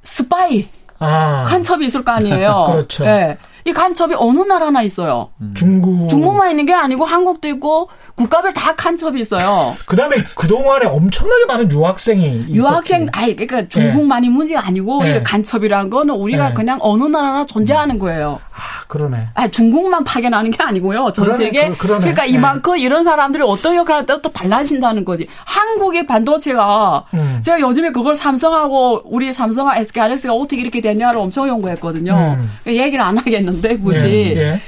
[0.04, 0.68] 스파이
[1.00, 1.46] 아.
[1.48, 2.68] 간첩이 있을 거 아니에요.
[2.72, 3.06] 그렇죠.
[3.06, 3.38] 예.
[3.68, 5.30] 이 간첩이 어느 나라나 있어요.
[5.54, 6.08] 중국.
[6.08, 9.76] 중국만 있는 게 아니고 한국도 있고 국가별 다 간첩이 있어요.
[9.86, 13.12] 그다음에 그동안에 엄청나게 많은 유학생이 유학생, 있었지.
[13.12, 15.10] 아니, 그러니까 중국만이 문제가 아니고 네.
[15.10, 16.54] 이게 간첩이라는 거는 우리가 네.
[16.54, 18.40] 그냥 어느 나라나 존재하는 거예요.
[18.54, 19.28] 아, 그러네.
[19.34, 21.12] 아, 중국만 파견하는 게 아니고요.
[21.12, 21.68] 전 그러네, 세계.
[21.70, 22.06] 그- 그러네.
[22.06, 22.30] 러니까 네.
[22.30, 25.28] 이만큼 이런 사람들이 어떤 역할을 할때 또 달라진다는 거지.
[25.44, 27.42] 한국의 반도체가 음.
[27.44, 32.38] 제가 요즘에 그걸 삼성하고 우리 삼성과 SK 하이닉스가 어떻게 이렇게 됐냐를 엄청 연구했거든요.
[32.40, 32.52] 음.
[32.66, 34.62] 얘기를 안 하겠는데 굳이 예, 예.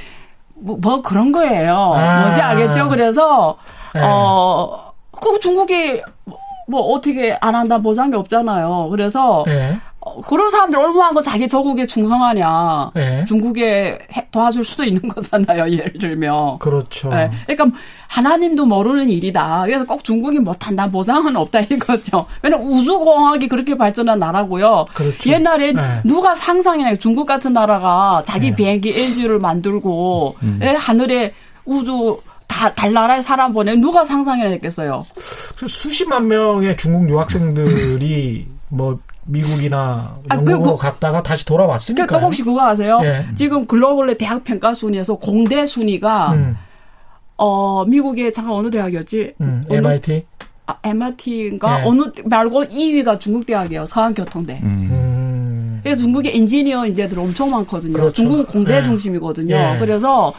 [0.54, 1.92] 뭐, 뭐 그런 거예요.
[1.94, 2.20] 아.
[2.22, 2.88] 뭔지 알겠죠?
[2.88, 3.56] 그래서
[3.94, 4.00] 네.
[4.04, 8.88] 어, 그 중국이 뭐- 뭐 어떻게 안 한다 보장이 없잖아요.
[8.90, 9.76] 그래서 예.
[10.16, 12.90] 어, 그런 사람들 얼마나 그 자기 저국에 충성하냐.
[12.96, 13.24] 예.
[13.26, 15.70] 중국에 해- 도와줄 수도 있는 거잖아요.
[15.70, 16.58] 예를 들면.
[16.58, 17.10] 그렇죠.
[17.12, 17.30] 예.
[17.46, 19.62] 그러니까 하나님도 모르는 일이다.
[19.66, 22.26] 그래서 꼭 중국이 못한다 보장은 없다 이거죠.
[22.42, 24.86] 왜냐면 우주공학이 그렇게 발전한 나라고요.
[24.94, 25.30] 그렇죠.
[25.30, 26.00] 옛날에 네.
[26.04, 28.56] 누가 상상이나 중국 같은 나라가 자기 네.
[28.56, 31.32] 비행기 엔진을 만들고 예, 하늘에
[31.64, 35.06] 우주 다, 달나라에 사람 보내 누가 상상이나 했겠어요.
[35.56, 38.98] 그 수십만 명의 중국 유학생들이 뭐
[39.30, 42.06] 미국이나 아, 영국으로 그- 갔다가 다시 돌아왔으니까.
[42.06, 43.00] 그러니까 혹시 그거 아세요?
[43.04, 43.24] 예.
[43.34, 46.56] 지금 글로벌의 대학 평가 순위에서 공대 순위가 음,
[47.36, 49.34] 어 미국의 잠깐 어느 대학이었지?
[49.40, 50.26] 음, 어느- MIT.
[50.66, 51.84] 아, MIT인가 예.
[51.84, 53.86] 어느 말고 2위가 중국 대학이에요.
[53.86, 54.60] 서한교통대.
[54.62, 55.80] 음.
[55.82, 57.94] 그래서 중국에 엔지니어 인재들 엄청 많거든요.
[57.94, 58.12] 그렇죠.
[58.12, 58.82] 중국은 공대 예.
[58.82, 59.54] 중심이거든요.
[59.54, 59.76] 예.
[59.80, 60.32] 그래서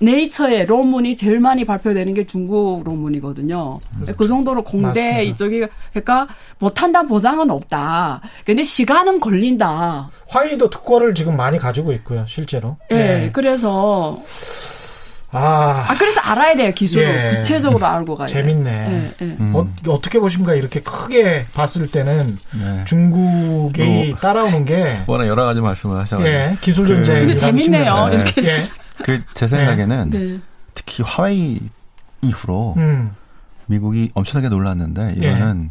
[0.00, 3.78] 네이처의 논문이 제일 많이 발표되는 게 중국 논문이거든요.
[4.16, 5.20] 그 정도로 공대 맞습니다.
[5.20, 8.20] 이쪽이 그러니까 못한다 보장은 없다.
[8.44, 10.10] 근데 시간은 걸린다.
[10.28, 12.76] 화이도 특권을 지금 많이 가지고 있고요, 실제로.
[12.92, 13.24] 예.
[13.24, 13.30] 예.
[13.32, 14.20] 그래서
[15.30, 17.36] 아, 아 그래서 알아야 돼요 기술을 예.
[17.36, 18.34] 구체적으로 알고 가야 돼요.
[18.42, 18.70] 재밌네.
[19.20, 19.36] 예, 예.
[19.38, 19.52] 음.
[19.54, 20.54] 어, 어떻게 보십니까?
[20.54, 22.84] 이렇게 크게 봤을 때는 네.
[22.86, 26.34] 중국이 뭐, 따라오는 게 워낙 여러 가지 말씀을 하셔가지고.
[26.34, 27.24] 예, 기술 그- 전쟁.
[27.24, 28.06] 이게 재밌네요.
[28.06, 28.14] 네.
[28.16, 28.52] 이렇게.
[29.00, 29.04] 예.
[29.04, 30.40] 그, 제 생각에는 네.
[30.74, 31.60] 특히 화웨이
[32.22, 33.12] 이후로 음.
[33.66, 35.28] 미국이 엄청나게 놀랐는데 예.
[35.28, 35.70] 이거는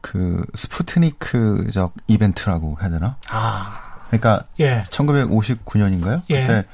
[0.00, 3.16] 그 스푸트니크적 이벤트라고 해야 되나?
[3.30, 4.82] 아, 그러니까 예.
[4.90, 6.22] 1959년인가요?
[6.30, 6.42] 예.
[6.42, 6.64] 그때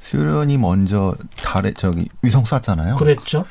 [0.00, 2.96] 소련이 먼저 달에 저기 위성 쐈잖아요.
[2.96, 3.44] 그랬죠.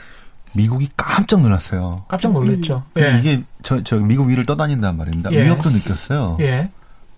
[0.56, 2.06] 미국이 깜짝 놀랐어요.
[2.08, 2.84] 깜짝 놀랐죠.
[2.94, 3.20] 근데 예.
[3.20, 5.32] 이게 저, 저 미국 위를 떠다닌단 말입니다.
[5.32, 5.46] 예.
[5.46, 6.38] 위협도 느꼈어요.
[6.42, 6.72] 예.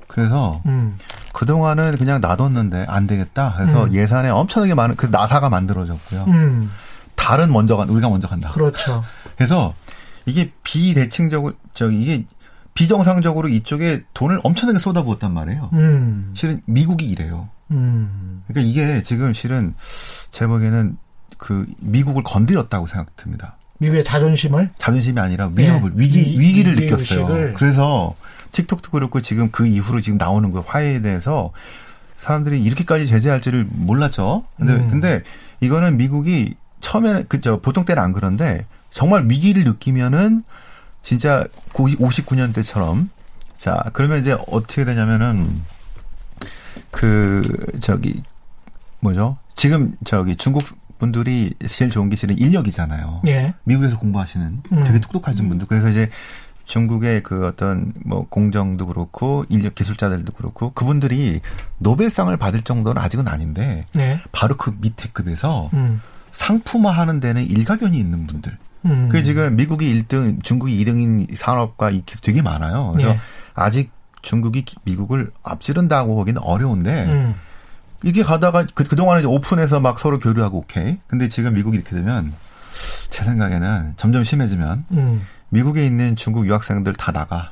[0.08, 0.98] 그래서 음.
[1.34, 3.58] 그동안은 그냥 놔뒀는데 안 되겠다.
[3.60, 3.94] 해서 음.
[3.94, 6.26] 예산에 엄청나게 많은 그 나사가 만들어졌고요.
[6.28, 6.72] 음.
[7.15, 8.50] 달은 먼저 간 우리가 먼저 간다.
[8.50, 9.04] 그렇죠.
[9.38, 9.74] 그래서
[10.26, 12.26] 이게 비대칭적으로 저 이게
[12.74, 15.70] 비정상적으로 이쪽에 돈을 엄청나게 쏟아부었단 말이에요.
[15.74, 16.32] 음.
[16.36, 17.49] 실은 미국이 이래요.
[17.72, 18.43] 음.
[18.47, 19.74] 그러니까 이게 지금 실은
[20.30, 20.97] 제 보기에는
[21.38, 23.58] 그 미국을 건드렸다고 생각됩니다.
[23.80, 26.03] 미국의 자존심을 자존심이 아니라 위협을 네.
[26.03, 27.22] 위기 위- 위기를 위기 느꼈어요.
[27.22, 27.53] 의식을.
[27.56, 28.14] 그래서
[28.52, 31.52] 틱톡도 그렇고 지금 그 이후로 지금 나오는 그 화해에 대해서
[32.16, 34.45] 사람들이 이렇게까지 제재할 줄을 몰랐죠.
[34.58, 34.88] 근데 음.
[34.88, 35.24] 근데
[35.60, 40.43] 이거는 미국이 처음에는 그저 보통 때는 안 그런데 정말 위기를 느끼면은
[41.02, 43.10] 진짜 59년 때처럼
[43.56, 45.62] 자 그러면 이제 어떻게 되냐면은
[46.91, 47.41] 그
[47.80, 48.24] 저기
[48.99, 49.38] 뭐죠?
[49.56, 50.64] 지금 저기 중국
[50.99, 53.22] 분들이 제일 좋은 게 실은 인력이잖아요.
[53.26, 53.56] 예.
[53.64, 54.84] 미국에서 공부하시는 음.
[54.84, 55.66] 되게 똑똑하신 분들.
[55.68, 56.10] 그래서 이제
[56.76, 61.41] 중국의 그 어떤 뭐 공정도 그렇고 인력 기술자들도 그렇고 그분들이
[61.80, 64.22] 노벨상을 받을 정도는 아직은 아닌데 네.
[64.32, 66.01] 바로 그 밑에 급에서 음.
[66.32, 68.57] 상품화하는 데는 일가견이 있는 분들.
[68.86, 69.09] 음.
[69.11, 72.93] 그 지금 미국이 1등, 중국이 2등인 산업과 이게 되게 많아요.
[72.93, 73.19] 그래서 예.
[73.53, 73.91] 아직
[74.22, 77.36] 중국이 기- 미국을 앞지른다고 보기는 어려운데 음.
[78.01, 80.99] 이게 가다가 그, 그동안에 오픈해서 막 서로 교류하고 오케이.
[81.07, 82.32] 근데 지금 미국이 이렇게 되면
[83.09, 85.22] 제 생각에는 점점 심해지면 음.
[85.52, 87.52] 미국에 있는 중국 유학생들 다 나가.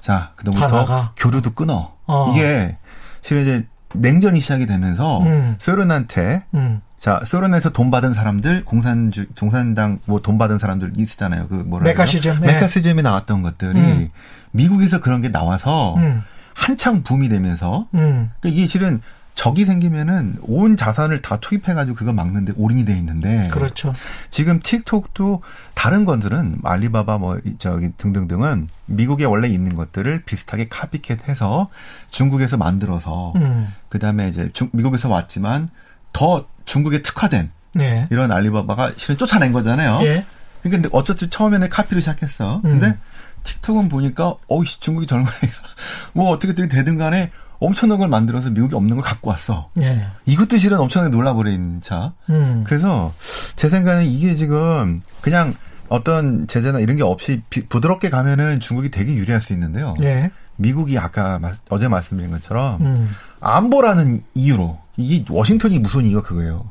[0.00, 1.12] 자, 다 그다음부터?
[1.16, 1.94] 교류도 끊어.
[2.06, 2.32] 어.
[2.32, 2.76] 이게
[3.22, 5.54] 실은 이제 냉전이 시작이 되면서 음.
[5.58, 6.80] 소련한테 음.
[6.98, 11.46] 자, 소련에서 돈 받은 사람들, 공산주, 공산당 뭐 돈 받은 사람들 있었잖아요.
[11.48, 11.84] 그 뭐라?
[11.84, 12.48] 메카시즘, 네.
[12.48, 14.08] 메카시즘이 나왔던 것들이 음.
[14.50, 16.22] 미국에서 그런 게 나와서 음.
[16.54, 18.30] 한창 붐이 되면서 음.
[18.40, 19.00] 그러니까 이게 실은
[19.34, 23.92] 적이 생기면은 온 자산을 다 투입해가지고 그거 막는데 올인이 돼 있는데 그렇죠.
[24.30, 25.42] 지금 틱톡도
[25.74, 31.68] 다른 것들은 알리바바 뭐 이- 저기 등등등은 미국에 원래 있는 것들을 비슷하게 카피캣해서
[32.10, 33.72] 중국에서 만들어서 음.
[33.88, 35.68] 그 다음에 이제 중- 미국에서 왔지만
[36.12, 38.06] 더 중국에 특화된 네.
[38.12, 39.98] 이런 알리바바가 실은 쫓아낸 거잖아요.
[40.04, 40.24] 예.
[40.62, 42.60] 그러니까 어쨌든 처음에는 카피를 시작했어.
[42.62, 42.98] 근데 음.
[43.42, 45.52] 틱톡은 보니까 어이씨 중국이 젊은 애가
[46.14, 47.30] 뭐 어떻게든 되든 간에
[47.64, 49.70] 엄청난 걸 만들어서 미국이 없는 걸 갖고 왔어.
[49.80, 50.06] 예.
[50.26, 52.12] 이것도 실은 엄청나게 놀라버린 차.
[52.30, 52.64] 음.
[52.66, 53.12] 그래서
[53.56, 55.54] 제 생각에는 이게 지금 그냥
[55.88, 59.94] 어떤 제재나 이런 게 없이 비- 부드럽게 가면은 중국이 되게 유리할 수 있는데요.
[60.02, 60.30] 예.
[60.56, 63.10] 미국이 아까 마- 어제 말씀드린 것처럼 음.
[63.40, 66.68] 안보라는 이유로 이게 워싱턴이 무슨 이유가 그거예요.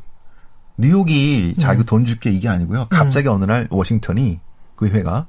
[0.77, 2.87] 뉴욕이 자기 돈 줄게 이게 아니고요.
[2.89, 4.39] 갑자기 어느 날 워싱턴이
[4.75, 5.27] 그 회가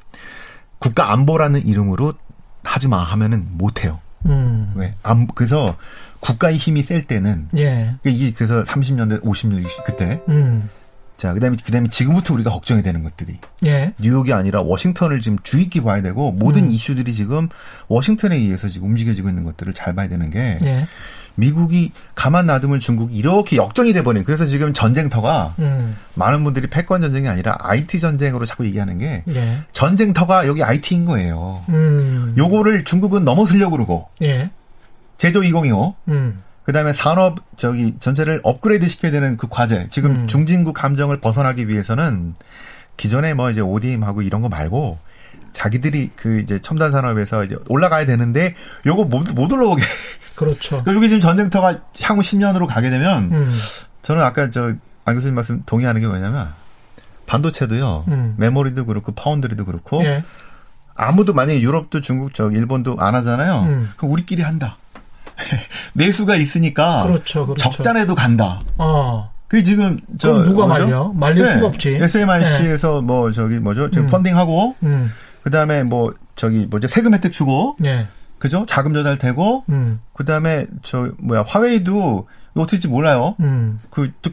[0.78, 2.12] 국가 안보라는 이름으로
[2.62, 3.98] 하지 마 하면은 못 해요.
[4.26, 4.72] 음.
[4.74, 4.94] 왜?
[5.02, 5.76] 안 그래서
[6.20, 7.96] 국가의 힘이 셀 때는 예.
[8.04, 10.68] 이게 그래서 30년대 50년 60 그때 음.
[11.16, 13.94] 자 그다음에 그다음에 지금부터 우리가 걱정이 되는 것들이 예.
[13.98, 16.70] 뉴욕이 아니라 워싱턴을 지금 주의 깊게 봐야 되고 모든 음.
[16.70, 17.48] 이슈들이 지금
[17.88, 20.88] 워싱턴에 의해서 지금 움직여지고 있는 것들을 잘 봐야 되는 게 예.
[21.36, 25.96] 미국이 가만 놔두면 중국이 이렇게 역전이 돼버린 그래서 지금 전쟁터가 음.
[26.14, 29.62] 많은 분들이 패권 전쟁이 아니라 IT 전쟁으로 자꾸 얘기하는 게 예.
[29.72, 31.64] 전쟁터가 여기 IT인 거예요.
[31.68, 32.34] 음.
[32.36, 34.50] 요거를 중국은 넘어서려고 그러고 예.
[35.18, 36.42] 제조 2025 음.
[36.64, 40.26] 그다음에 산업 저기 전체를 업그레이드 시켜야 되는 그 과제 지금 음.
[40.26, 42.34] 중진국 감정을 벗어나기 위해서는
[42.96, 44.98] 기존에 뭐 이제 ODM하고 이런 거 말고
[45.52, 48.54] 자기들이 그 이제 첨단 산업에서 이제 올라가야 되는데
[48.86, 49.82] 요거 못, 못 올라오게
[50.34, 50.78] 그렇죠.
[50.84, 53.50] 그러니까 여기 지금 전쟁터가 향후 10년으로 가게 되면 음.
[54.02, 56.52] 저는 아까 저 안 교수님 말씀 동의하는 게 뭐냐면
[57.26, 58.34] 반도체도요 음.
[58.38, 60.24] 메모리도 그렇고 파운드리도 그렇고 예.
[60.94, 63.90] 아무도 만약에 유럽도 중국 저 일본도 안 하잖아요 음.
[63.96, 64.78] 그럼 우리끼리 한다
[65.94, 67.46] 내수가 있으니까 그렇죠.
[67.46, 67.70] 그렇죠.
[67.70, 69.30] 적자내도 간다 어.
[69.48, 70.84] 그 지금 저 그럼 누가 뭐죠?
[70.84, 71.12] 말려?
[71.14, 71.52] 말릴 네.
[71.52, 71.98] 수가 없지.
[72.00, 74.10] SMIC에서 뭐 저기 뭐죠 지금 음.
[74.10, 75.12] 펀딩하고 음.
[75.42, 78.08] 그다음에 뭐 저기 뭐죠 세금 혜택 주고 예.
[78.38, 80.00] 그죠 자금 조달 되고 음.
[80.14, 83.80] 그다음에 저 뭐야 화웨이도 이거 어떻게 될지 몰라요 음.
[83.90, 84.30] 그또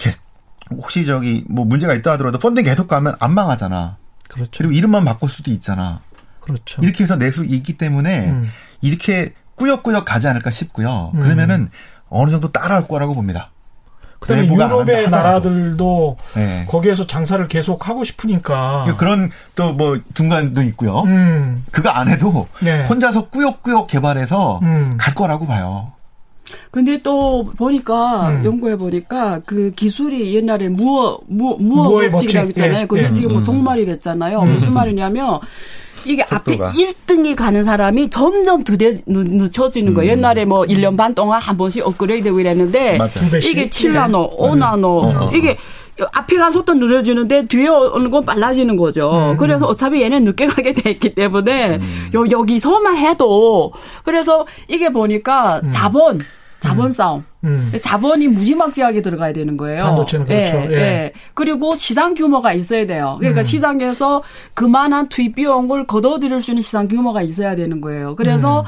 [0.71, 3.97] 혹시 저기 뭐 문제가 있다 하더라도 펀딩 계속 가면 안 망하잖아
[4.29, 4.51] 그렇죠.
[4.57, 6.01] 그리고 이름만 바꿀 수도 있잖아
[6.39, 6.81] 그렇죠.
[6.81, 8.49] 이렇게 해서 내수 있기 때문에 음.
[8.81, 11.19] 이렇게 꾸역꾸역 가지 않을까 싶고요 음.
[11.19, 11.69] 그러면은
[12.09, 13.51] 어느 정도 따라올 거라고 봅니다
[14.19, 15.09] 그다음에 유럽의.
[15.09, 16.65] 나라들도 네.
[16.69, 18.85] 거기에서 장사를 계속 하고 싶으니까.
[18.99, 20.99] 그런 또 뭐 중간도 있고요.
[21.07, 21.65] 음.
[21.71, 22.83] 그거 안 해도 네.
[22.83, 24.95] 혼자서 꾸역꾸역 개발해서 음.
[24.99, 25.93] 갈 거라고 봐요.
[26.69, 28.45] 근데 또 보니까 음.
[28.45, 32.61] 연구해 보니까 그 기술이 옛날에 무어 무 무어 무어의 법칙이라고 법칙.
[32.63, 32.83] 했잖아요.
[32.83, 33.11] 예, 그게 예.
[33.11, 33.43] 지금 뭐 음.
[33.43, 34.39] 종말이겠잖아요.
[34.39, 34.53] 음.
[34.53, 35.39] 무슨 말이냐면
[36.05, 36.69] 이게 속도가.
[36.69, 40.11] 앞에 1등이 가는 사람이 점점 늦, 늦춰지는 거예요.
[40.13, 40.17] 음.
[40.17, 43.25] 옛날에 뭐 1년 반 동안 한 번씩 업그레이드 되고 이랬는데 맞아.
[43.37, 45.31] 이게 7나노, 5나노 어.
[45.33, 45.57] 이게
[46.11, 49.11] 앞에 간 속도 느려지는데 뒤에 오는 건 빨라지는 거죠.
[49.31, 49.37] 음.
[49.37, 51.79] 그래서 어차피 얘는 늦게 가게 돼 있기 때문에
[52.15, 53.73] 요, 여기서만 해도
[54.03, 56.21] 그래서 이게 보니까 자본
[56.61, 57.25] 자본 싸움.
[57.43, 57.71] 음.
[57.81, 59.83] 자본이 무지막지하게 들어가야 되는 거예요.
[59.83, 60.57] 반도체는 그렇죠.
[60.57, 60.75] 예, 예.
[60.75, 61.11] 예.
[61.33, 63.17] 그리고 시장 규모가 있어야 돼요.
[63.19, 63.43] 그러니까 음.
[63.43, 64.21] 시장에서
[64.53, 68.15] 그만한 투입 비용을 걷어들일 수 있는 시장 규모가 있어야 되는 거예요.
[68.15, 68.65] 그래서 음.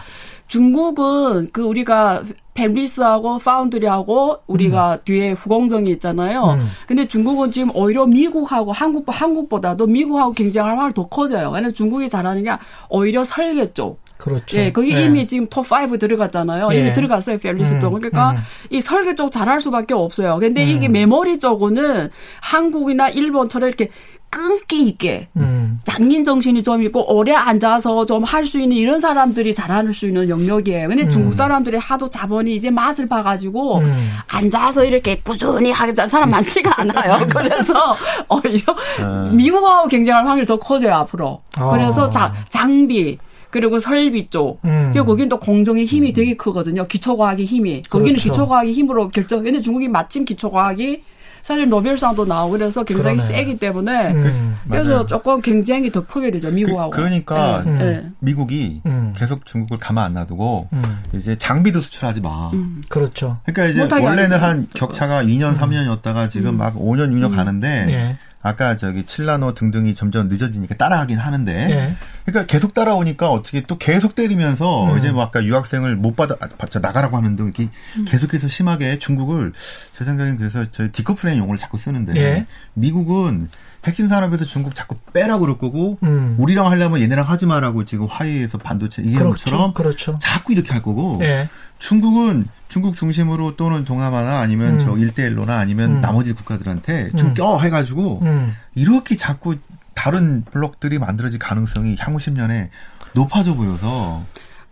[0.47, 2.23] 중국은 그 우리가
[2.53, 6.57] fabless하고 foundry하고 우리가 뒤에 후공정이 있잖아요.
[6.59, 6.67] 음.
[6.85, 11.49] 근데 중국은 지금 오히려 미국하고 한국 한국보다도 미국하고 경쟁할 확률 더 커져요.
[11.49, 12.51] 왜냐면 중국이 잘하는 게
[12.89, 14.02] 오히려 설계 쪽.
[14.17, 14.57] 그렇죠.
[14.57, 15.03] 예, 거기 예.
[15.05, 16.69] 이미 지금 톱5 들어갔잖아요.
[16.73, 16.79] 예.
[16.79, 17.91] 이미 들어갔어요, 펠리스 음, 쪽.
[17.93, 18.37] 그러니까 음.
[18.69, 20.37] 이 설계 쪽 잘할 수밖에 없어요.
[20.39, 20.93] 근데 이게 음.
[20.93, 22.09] 메모리 쪽은
[22.41, 23.89] 한국이나 일본처럼 이렇게
[24.29, 25.79] 끈기 있게 음.
[25.83, 30.27] 장인 정신이 좀 있고 오래 앉아서 좀 할 수 있는 이런 사람들이 잘할 수 있는
[30.27, 30.87] 영역이에요.
[30.87, 34.09] 근데 중국 사람들이 하도 자본이 이제 맛을 봐가지고 음.
[34.27, 37.27] 앉아서 이렇게 꾸준히 하겠다는 사람 많지가 않아요.
[37.29, 37.95] 그래서
[38.27, 39.29] 오히려 아.
[39.31, 41.43] 미국하고 경쟁할 확률이 더 커져요 앞으로.
[41.57, 41.69] 아.
[41.69, 43.19] 그래서 자, 장비
[43.53, 44.59] 그리고 설비 쪽.
[44.65, 44.89] 음.
[44.91, 46.87] 그리고 거긴 또 공정의 힘이 되게 크거든요.
[46.87, 47.83] 기초과학의 힘이.
[47.83, 48.31] 거기는 그렇죠.
[48.31, 49.43] 기초과학의 힘으로 결정.
[49.43, 51.03] 근데 중국이 마침 기초과학이
[51.43, 53.33] 사실 노벨상도 나오고 그래서 굉장히 그러네.
[53.35, 54.57] 세기 때문에 음.
[54.67, 55.05] 그래서 맞아요.
[55.05, 56.89] 조금 경쟁이 더 크게 되죠 미국하고.
[56.89, 57.79] 그, 러니까 음.
[57.81, 58.09] 예.
[58.19, 59.13] 미국이 음.
[59.15, 60.81] 계속 중국을 가만 안 놔두고 음.
[61.13, 62.49] 이제 장비도 수출하지 마.
[62.53, 62.81] 음.
[62.89, 63.37] 그렇죠.
[63.45, 64.33] 그러니까 이제 원래는.
[64.33, 68.17] 한 격차가 2년, 3년이었다가 지금 막 5년, 6년 가는데 예.
[68.43, 71.95] 아까 저기 칠라노 등등이 점점 늦어지니까 따라가긴 하는데 예.
[72.25, 74.97] 그러니까 계속 따라오니까 어떻게 또 계속 때리면서 음.
[74.97, 78.05] 이제 뭐 아까 유학생을 못 받아 아, 받자 나가라고 하는 등 이렇게 음.
[78.05, 79.53] 계속해서 심하게 중국을
[79.93, 82.45] 제 생각엔 그래서 저희 decoupling이란 용어를 자꾸 쓰는데 예.
[82.73, 83.49] 미국은
[83.85, 86.35] 핵심 산업에서 중국 자꾸 빼라고 그럴 거고 음.
[86.39, 89.45] 우리랑 하려면 얘네랑 하지 마라고 지금 화웨이에서 반도체 이해한 그렇죠.
[89.45, 90.17] 것처럼 그렇죠.
[90.21, 91.49] 자꾸 이렇게 할 거고 예.
[91.79, 94.79] 중국은 중국 중심으로 또는 동남아나 아니면 음.
[94.79, 96.01] 저 일대일로나 아니면 음.
[96.01, 97.33] 나머지 국가들한테 좀 음.
[97.33, 98.55] 껴 해가지고 음.
[98.73, 99.57] 이렇게 자꾸
[99.93, 102.69] 다른 블록들이 만들어질 가능성이 향후 10년에
[103.13, 104.23] 높아져 보여서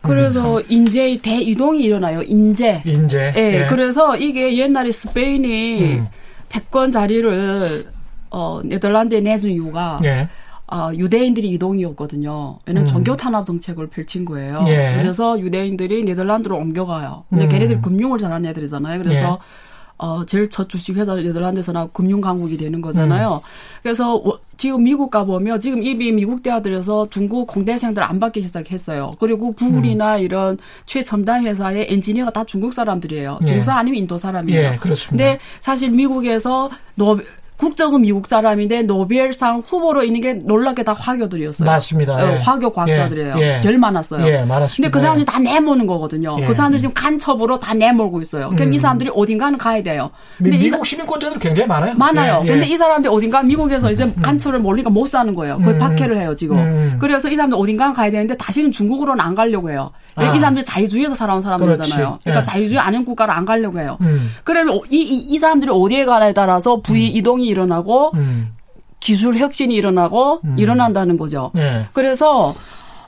[0.01, 2.21] 그래서 인재의 대이동이 일어나요.
[2.23, 2.81] 인재.
[2.85, 3.33] 인재.
[3.35, 6.07] 예, 그래서 이게 옛날에 스페인이 음.
[6.49, 7.85] 패권 자리를
[8.31, 10.27] 어 네덜란드에 내준 이유가 예.
[10.73, 12.59] 아, 유대인들이 이동이었거든요.
[12.67, 12.87] 얘는 음.
[12.87, 14.55] 종교 탄압 정책을 펼친 거예요.
[14.67, 14.95] 예.
[15.01, 17.25] 그래서 유대인들이 네덜란드로 옮겨가요.
[17.29, 17.49] 근데 음.
[17.49, 19.01] 걔네들 금융을 잘하는 애들이잖아요.
[19.01, 19.71] 그래서 예.
[19.97, 23.35] 어, 제일 첫 주식 회사 네덜란드에서 나 금융 강국이 되는 거잖아요.
[23.43, 23.47] 음.
[23.83, 29.11] 그래서 워- 지금 미국 가보면 지금 이미 미국 대학들에서 중국 공대생들 안 받기 시작했어요.
[29.19, 30.21] 그리고 구글이나 음.
[30.21, 33.39] 이런 최첨단 회사의 엔지니어가 다 중국 사람들이에요.
[33.43, 33.45] 예.
[33.45, 34.61] 중국 사람 아니면 인도 사람이에요.
[34.73, 35.09] 예, 그렇습니다.
[35.25, 37.19] 근데 사실 미국에서 노
[37.61, 41.63] 국적은 미국 사람인데 노벨상 후보로 있는 게 놀랍게 다 화교들이었어요.
[41.63, 42.15] 맞습니다.
[42.15, 42.37] 어, 예.
[42.37, 43.35] 화교 과학자들이에요.
[43.37, 43.59] 예, 예.
[43.61, 44.25] 제일 많았어요.
[44.25, 44.75] 예, 많았습니다.
[44.77, 46.37] 근데 그 사람들이 다 내모는 거거든요.
[46.39, 46.45] 예.
[46.47, 48.49] 그 사람들이 지금 간첩으로 다 내몰고 있어요.
[48.49, 48.73] 그럼 음.
[48.73, 50.09] 이 사람들이 어딘가는 가야 돼요.
[50.39, 51.93] 미, 근데 이 미국 시민권자들 굉장히 많아요.
[51.93, 52.41] 많아요.
[52.43, 52.51] 예, 예.
[52.51, 55.59] 근데 이 사람들이 어딘가 미국에서 이제 간첩을 몰리니까 못 사는 거예요.
[55.59, 55.79] 거의 음.
[55.79, 56.57] 박해를 해요, 지금.
[56.57, 56.97] 음.
[56.99, 59.91] 그래서 이 사람들 어딘가 가야 되는데 다시는 중국으로는 안 가려고 해요.
[60.15, 60.33] 아.
[60.33, 62.17] 이 사람들이 자유주의에서 살아온 사람들이잖아요.
[62.23, 62.43] 그러니까 예.
[62.43, 63.97] 자유주의 아닌 국가를 안 가려고 해요.
[64.01, 64.31] 음.
[64.43, 68.55] 그러면 이, 이, 이 사람들이 어디에 가냐에 따라서 부위 이동이 일어나고 음.
[68.99, 70.55] 기술 혁신이 일어나고 음.
[70.57, 71.51] 일어난다는 거죠.
[71.57, 71.87] 예.
[71.93, 72.55] 그래서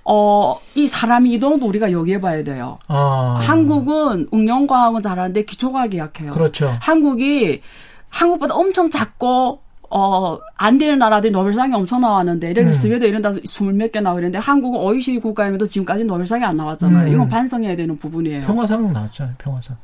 [0.05, 2.77] 어, 이 사람 이동도 우리가 여기에 봐야 돼요.
[2.87, 3.39] 아.
[3.41, 6.31] 한국은 응용과학은 잘하는데 기초과학이 약해요.
[6.31, 6.75] 그렇죠.
[6.81, 7.61] 한국이
[8.09, 9.59] 한국보다 엄청 작고
[9.95, 12.73] 어, 안 되는 나라들이 노벨상이 엄청 나왔는데, 예를 들어 음.
[12.73, 17.09] 스웨덴 이런 데서 스물 몇 개 나오고 이랬는데, 한국은 OECD 국가임에도 지금까지 노벨상이 안 나왔잖아요.
[17.09, 17.13] 음.
[17.13, 18.41] 이건 반성해야 되는 부분이에요.
[18.41, 19.35] 평화상 나왔잖아요.
[19.37, 19.77] 평화상.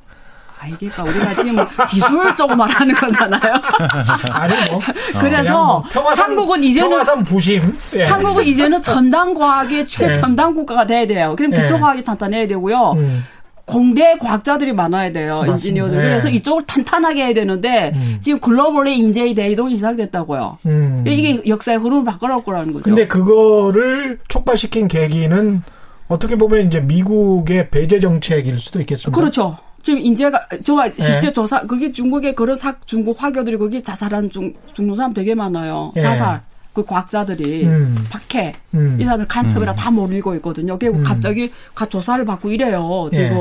[0.61, 3.53] 아, 이게 그러니까 우리가 지금 기술 쪽만 하는 거잖아요.
[4.31, 4.81] 아니 뭐.
[5.21, 7.77] 그래서 뭐 평화상, 한국은 이제는 평화상 부심.
[7.95, 8.03] 예.
[8.03, 11.35] 한국은 이제는 첨단 과학의 최첨단 국가가 돼야 돼요.
[11.37, 11.61] 그럼 네.
[11.61, 12.91] 기초 과학이 탄탄해야 되고요.
[12.97, 13.25] 음.
[13.63, 15.35] 공대 과학자들이 많아야 돼요.
[15.37, 15.51] 맞습니다.
[15.53, 15.97] 엔지니어들.
[15.97, 16.03] 네.
[16.03, 18.17] 그래서 이쪽을 탄탄하게 해야 되는데 음.
[18.19, 20.57] 지금 글로벌의 인재의 대이동이 시작됐다고요.
[20.65, 21.03] 음.
[21.07, 22.83] 이게 역사의 흐름을 바꿔놓을 거라는 거죠.
[22.83, 25.61] 근데 그거를 촉발시킨 계기는
[26.09, 29.17] 어떻게 보면 이제 미국의 배제 정책일 수도 있겠습니다.
[29.17, 29.57] 그렇죠.
[29.81, 31.33] 지금 인재가 정말 실제 네.
[31.33, 35.91] 조사 그게 중국의 그런 사, 중국 화교들이 거기 자살한 중 중국 사람 되게 많아요.
[35.95, 36.01] 예.
[36.01, 36.41] 자살
[36.73, 38.05] 그 과학자들이 음.
[38.09, 38.97] 박해 음.
[38.99, 40.77] 이 사람들 간첩이라 다 몰리고 있거든요.
[40.77, 41.03] 결국 음.
[41.03, 43.09] 갑자기 가 조사를 받고 이래요.
[43.13, 43.15] 예.
[43.15, 43.39] 지금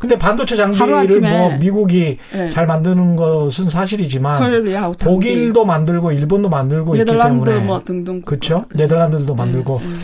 [0.00, 1.20] 근데 반도체 장비를.
[1.20, 2.50] 뭐 미국이 예.
[2.50, 8.64] 잘 만드는 것은 사실이지만 설비하고 독일도 만들고 일본도 만들고 있기 네덜란드 때문에 뭐 등등 그렇죠.
[8.74, 9.94] 네덜란드도 만들고 네, 네.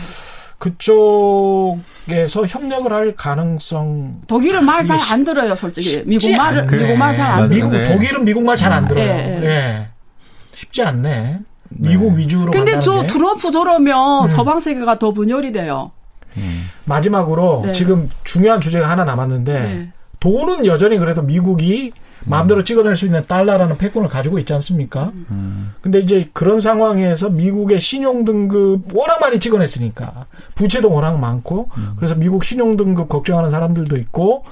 [0.57, 1.79] 그쪽
[2.11, 6.03] 에서 협력을 할 가능성 독일은 말 잘 안 들어요, 솔직히.
[6.05, 6.77] 미국 말을 않네.
[6.77, 7.47] 미국 말 잘 안.
[7.49, 7.65] 들어요.
[7.69, 7.93] 미국 네.
[7.93, 9.05] 독일은 미국 말 잘 안 들어요.
[9.05, 9.87] 예, 예, 예.
[10.47, 11.39] 쉽지 않네.
[11.69, 13.07] 미국 위주로 근데 저 게.
[13.07, 14.27] 트럼프 저러면 음.
[14.27, 15.91] 서방 세계가 더 분열이 돼요.
[16.85, 17.71] 마지막으로 네.
[17.73, 19.89] 지금 중요한 주제가 하나 남았는데 네.
[20.19, 21.91] 돈은 여전히 그래도 미국이
[22.25, 25.11] 마음대로 찍어낼 수 있는 달러라는 패권을 가지고 있지 않습니까?
[25.31, 25.73] 음.
[25.81, 32.43] 근데 이제 그런 상황에서 미국의 신용 등급 워낙 많이 찍어냈으니까 부채도 워낙 많고 그래서 미국
[32.43, 34.43] 신용 등급 걱정하는 사람들도 있고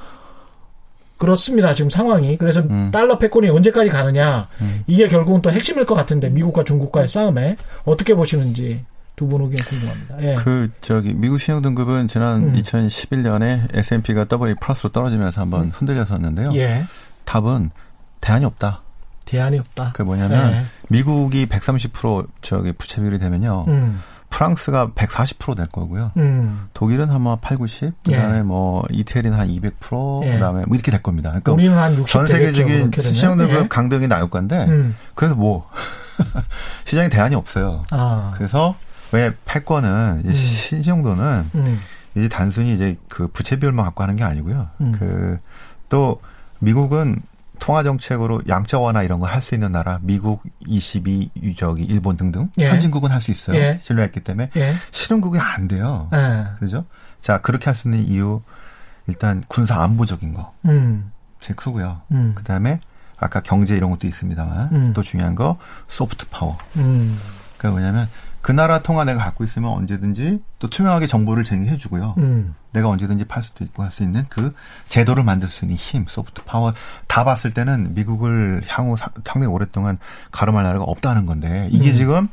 [1.18, 2.90] 그렇습니다 지금 상황이 그래서 음.
[2.92, 4.84] 달러 패권이 언제까지 가느냐 음.
[4.88, 10.22] 이게 결국은 또 핵심일 것 같은데 미국과 중국과의 싸움에 어떻게 보시는지 두 분 의견 궁금합니다.
[10.22, 10.36] 예.
[10.36, 12.54] 그 저기 미국 신용 등급은 지난 음.
[12.54, 16.52] 2011년에 S&P가 더블 A 플러스로 떨어지면서 한번 흔들렸었는데요.
[16.54, 16.84] 예.
[17.28, 17.70] 답은
[18.22, 18.82] 대안이 없다.
[19.26, 19.92] 대안이 없다.
[19.92, 20.66] 그게 뭐냐면 예.
[20.88, 23.66] 미국이 130% 저기 부채 비율이 되면요.
[23.68, 24.02] 음.
[24.30, 26.12] 프랑스가 140%될 거고요.
[26.18, 26.68] 음.
[26.74, 28.42] 독일은 아마 8, 90, 그다음에 예.
[28.42, 30.32] 뭐 이태리는 한 200%, 예.
[30.34, 31.30] 그다음에 뭐 이렇게 될 겁니다.
[31.30, 32.08] 그러니까 우리는 한 60.
[32.08, 34.96] 전 세계적인 되겠죠, 시장 그렇게 등 강등이 나올 건데 음.
[35.14, 35.70] 그래서 뭐
[36.86, 37.84] 시장에 대안이 없어요.
[37.92, 38.32] 아.
[38.36, 38.76] 그래서
[39.12, 40.34] 왜 패권은 이제 음.
[40.34, 41.80] 신용도는 음.
[42.16, 44.68] 이제 단순히 이제 그 부채 비율만 갖고 하는 게 아니고요.
[44.82, 44.92] 음.
[45.90, 46.22] 그또
[46.60, 47.22] 미국은
[47.60, 52.50] 통화 정책으로 양적 완화 이런 거 할 수 있는 나라 미국 22 유저기 일본 등등
[52.60, 52.68] 예.
[52.70, 53.58] 선진국은 할 수 있어요.
[53.58, 53.80] 예.
[53.82, 54.74] 신뢰했기 때문에 예.
[54.92, 56.08] 실흥국이 안 돼요.
[56.14, 56.46] 예.
[56.60, 56.86] 그죠?
[57.20, 58.42] 자 그렇게 할 수 있는 이유
[59.08, 61.12] 일단 군사 안보적인 거 음.
[61.40, 62.02] 제일 크고요.
[62.12, 62.34] 음.
[62.36, 62.80] 그다음에
[63.18, 64.94] 아까 경제 이런 것도 있습니다만 음.
[64.94, 66.58] 또 중요한 거 soft power.
[66.76, 67.18] 음.
[67.58, 68.10] 그러니까 뭐냐면
[68.48, 72.14] 그 나라 통화 내가 갖고 있으면 언제든지 또 투명하게 정보를 제공해 주고요.
[72.20, 72.56] 음.
[72.72, 74.54] 내가 언제든지 팔 수도 있고 할 수 있는 그
[74.88, 76.72] 제도를 만들 수 있는 힘, soft power
[77.10, 79.98] 다 봤을 때는 미국을 향후 사- 상당히 오랫동안
[80.32, 81.96] 가로말 나라가 없다는 건데 이게 음.
[81.96, 82.28] 지금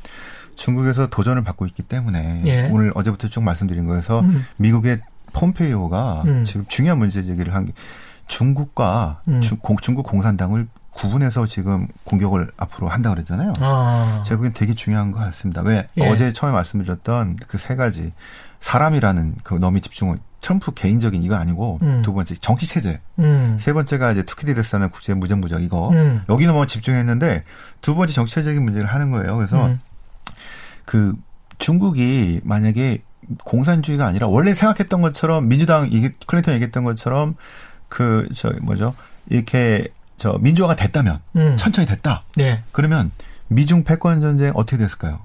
[0.55, 2.69] 중국에서 도전을 받고 있기 때문에 예.
[2.71, 4.45] 오늘 어제부터 쭉 말씀드린 거에서 음.
[4.59, 5.01] 미국의
[5.33, 6.45] 폼페이오가 음.
[6.45, 7.73] 지금 중요한 문제 제기를 한 게
[8.29, 9.41] 중국과 음.
[9.41, 13.53] 중, 공- 중국 공산당을 구분해서 지금 공격을 앞으로 한다 그랬잖아요.
[13.61, 14.23] 아.
[14.27, 15.61] 제가 보기엔 되게 중요한 것 같습니다.
[15.63, 16.09] 왜 예.
[16.09, 18.13] 어제 처음에 말씀드렸던 그 세 가지
[18.61, 22.03] 사람이라는 그 너무 집중을 트럼프 개인적인 이거 아니고 음.
[22.03, 23.57] 두 번째 정치 체제 음.
[23.59, 26.23] 세 번째가 이제 투키디데스라는 국제 무전 무적 이거 음.
[26.29, 27.45] 여기는 뭐 집중했는데
[27.81, 29.37] 두 번째 정치 체제적인 문제를 하는 거예요.
[29.37, 29.81] 그래서 음.
[30.85, 31.15] 그
[31.59, 33.03] 중국이 만약에
[33.45, 35.89] 공산주의가 아니라 원래 생각했던 것처럼 민주당
[36.27, 37.37] 클린턴 얘기했던 것처럼
[37.89, 38.95] 그 저 뭐죠
[39.29, 41.57] 이렇게 저 민주화가 됐다면 음.
[41.57, 42.25] 천천히 됐다.
[42.37, 42.63] 네.
[42.73, 43.11] 그러면
[43.49, 45.21] 미중 패권 전쟁 어떻게 됐을까요?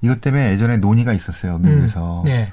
[0.00, 2.52] 이것 때문에 예전에 논의가 있었어요 미국에서 네.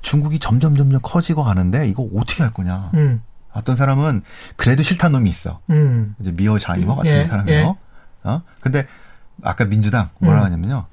[0.00, 2.90] 중국이 점점 점점 커지고 가는데 이거 어떻게 할 거냐?
[2.94, 3.22] 음.
[3.52, 4.22] 어떤 사람은
[4.56, 5.60] 그래도 싫다는 놈이 있어.
[5.70, 6.14] 음.
[6.20, 7.54] 이제 미어 자이머 같은 예, 사람이요.
[7.54, 7.74] 예.
[8.22, 8.42] 어?
[8.60, 8.86] 근데
[9.42, 10.44] 아까 민주당 뭐라 음.
[10.44, 10.86] 하냐면요.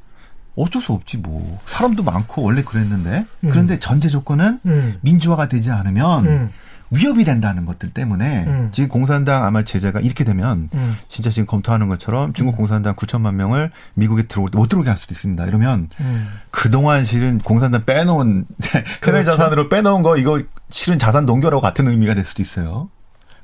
[0.55, 3.49] 어쩔 수 없지 뭐 사람도 많고 원래 그랬는데 음.
[3.49, 4.97] 그런데 전제 조건은 음.
[5.01, 6.51] 민주화가 되지 않으면 음.
[6.95, 8.69] 위협이 된다는 것들 때문에 음.
[8.71, 10.97] 지금 공산당 아마 제재가 이렇게 되면 음.
[11.07, 15.13] 진짜 지금 검토하는 것처럼 중국 공산당 9천만 명을 미국에 들어올 때 못 들어오게 할 수도
[15.13, 15.45] 있습니다.
[15.45, 16.27] 이러면 음.
[16.51, 19.31] 그동안 실은 공산당 빼놓은 해외 그렇죠.
[19.31, 22.89] 자산으로 빼놓은 거 이거 실은 자산 농결하고 같은 의미가 될 수도 있어요.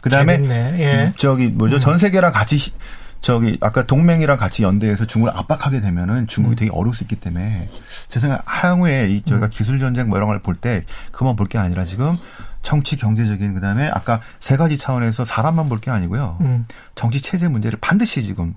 [0.01, 0.39] 그다음에.
[0.79, 1.05] 예.
[1.07, 1.79] 음, 저기 뭐죠 음.
[1.79, 2.71] 전 세계랑 같이 시-
[3.21, 6.57] 저기 아까 동맹이랑 같이 연대해서 중국을 압박하게 되면은 중국이 음.
[6.57, 7.67] 되게 어려울 수 있기 때문에
[8.07, 9.49] 제 생각 향후에 이 저희가 음.
[9.51, 12.17] 기술 전쟁 뭐 이런 걸 볼 때 그만 볼 게 아니라 지금
[12.61, 16.65] 정치 경제적인 그다음에 아까 세 가지 차원에서 사람만 볼 게 아니고요 음.
[16.95, 18.55] 정치 체제 문제를 반드시 지금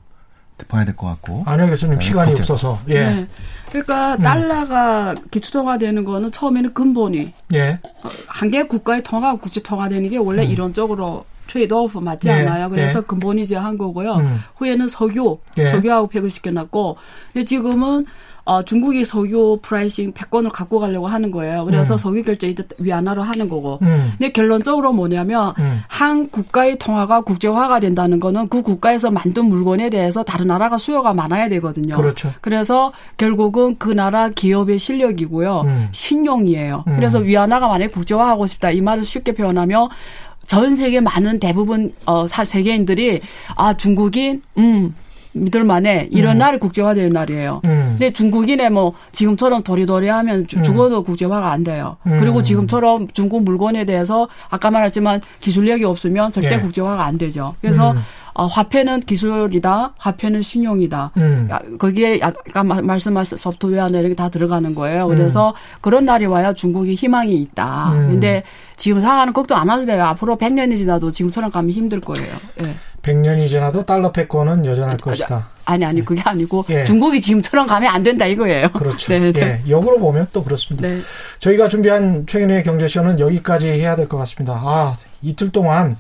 [0.69, 3.05] 봐야 될 것 같고 안효 교수님 네, 시간이 국제- 없어서 예.
[3.11, 3.27] 네.
[3.71, 4.23] 그러니까 음.
[4.23, 7.81] 달러가 기초통화되는 거는 처음에는 근본이 예.
[8.29, 12.71] 한 개 국가의 통화 국제 통화되는 게 원래 이론적으로 trade-off 맞지 네, 않아요.
[12.71, 13.07] 그래서 네.
[13.07, 14.15] 근본이 이제 한 거고요.
[14.15, 14.41] 음.
[14.57, 15.67] 후에는 석유, 예.
[15.67, 16.97] 석유하고 peg을 시켜놨고,
[17.31, 18.07] 근데 지금은
[18.45, 21.65] 어, 중국이 석유 pricing 패권을 갖고 가려고 하는 거예요.
[21.65, 21.99] 그래서 음.
[21.99, 23.79] 석유 결제 위안화로 하는 거고.
[23.83, 24.15] 음.
[24.19, 25.83] 근데 결론적으로 뭐냐면 음.
[25.87, 31.49] 한 국가의 통화가 국제화가 된다는 거는 그 국가에서 만든 물건에 대해서 다른 나라가 수요가 많아야
[31.51, 31.97] 되거든요.
[31.97, 32.33] 그렇죠.
[32.41, 35.61] 그래서 결국은 그 나라 기업의 실력이고요.
[35.61, 35.89] 음.
[35.93, 36.85] 신용이에요.
[36.89, 36.97] 음.
[36.97, 39.89] 그래서 위안화가 만약에 국제화하고 싶다 이 말을 쉽게 표현하면
[40.49, 43.21] 전 세계 많은 대부분 어 사- 세계인들이
[43.57, 44.95] 아 중국인 음
[45.35, 46.39] 믿을 만해 이런 음.
[46.41, 47.63] 날이 국제화되는 날이에요.
[47.65, 47.87] 음.
[47.93, 50.63] 근데 중국인의 뭐 지금처럼 도리도리하면 주- 음.
[50.63, 51.97] 죽어도 국제화가 안 돼요.
[52.07, 52.19] 음.
[52.21, 56.59] 그리고 지금처럼 중국 물건에 대해서 아까 말했지만 기술력이 없으면 절대 예.
[56.61, 57.55] 국제화가 안 되죠.
[57.63, 57.99] 그래서 음.
[58.35, 61.11] 어, 화폐는 기술이다, 화폐는 신용이다.
[61.19, 61.49] 음.
[61.51, 65.05] 야, 거기에 약간 마- 말씀하신 소프트웨어나 이런 게 다 들어가는 거예요.
[65.05, 65.09] 음.
[65.09, 67.93] 그래서 그런 날이 와야 중국이 희망이 있다.
[67.93, 68.09] 음.
[68.11, 68.43] 근데
[68.77, 70.05] 지금 상황은 걱정 안 하셔도 돼요.
[70.05, 72.33] 앞으로 100년이 지나도 지금처럼 가면 힘들 거예요.
[72.65, 72.75] 예.
[73.03, 75.49] 100년이 지나도 달러 패권은 여전할 것이다.
[75.65, 76.85] 아니 아니 그게 아니고 예.
[76.85, 78.69] 중국이 지금처럼 가면 안 된다 이거예요.
[78.71, 79.13] 그렇죠.
[79.19, 79.41] 네, 네.
[79.67, 79.71] 예.
[79.71, 80.87] 역으로 보면 또 그렇습니다.
[80.89, 81.01] 네.
[81.41, 84.55] 저희가 준비한 최근의 경제쇼는 여기까지 해야 될 것 같습니다.
[84.55, 85.97] 아, 이틀 동안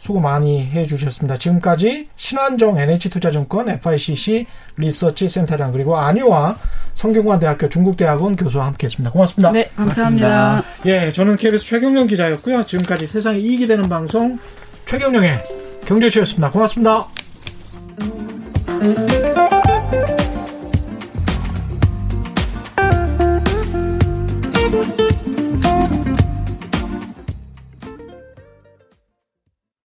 [0.00, 1.36] 수고 많이 해주셨습니다.
[1.36, 4.46] 지금까지 신한정 NH투자증권 FICC
[4.78, 6.56] 리서치 센터장 그리고 안유와
[6.94, 9.12] 성균관대학교 중국대학원 교수와 함께했습니다.
[9.12, 9.52] 고맙습니다.
[9.52, 10.62] 네, 감사합니다.
[10.62, 10.80] 고맙습니다.
[10.86, 12.64] 예, 저는 KBS 최경영 기자였고요.
[12.64, 14.38] 지금까지 세상에 이익이 되는 방송
[14.86, 15.42] 최경영의
[15.84, 16.50] 경제쇼였습니다.
[16.50, 17.06] 고맙습니다.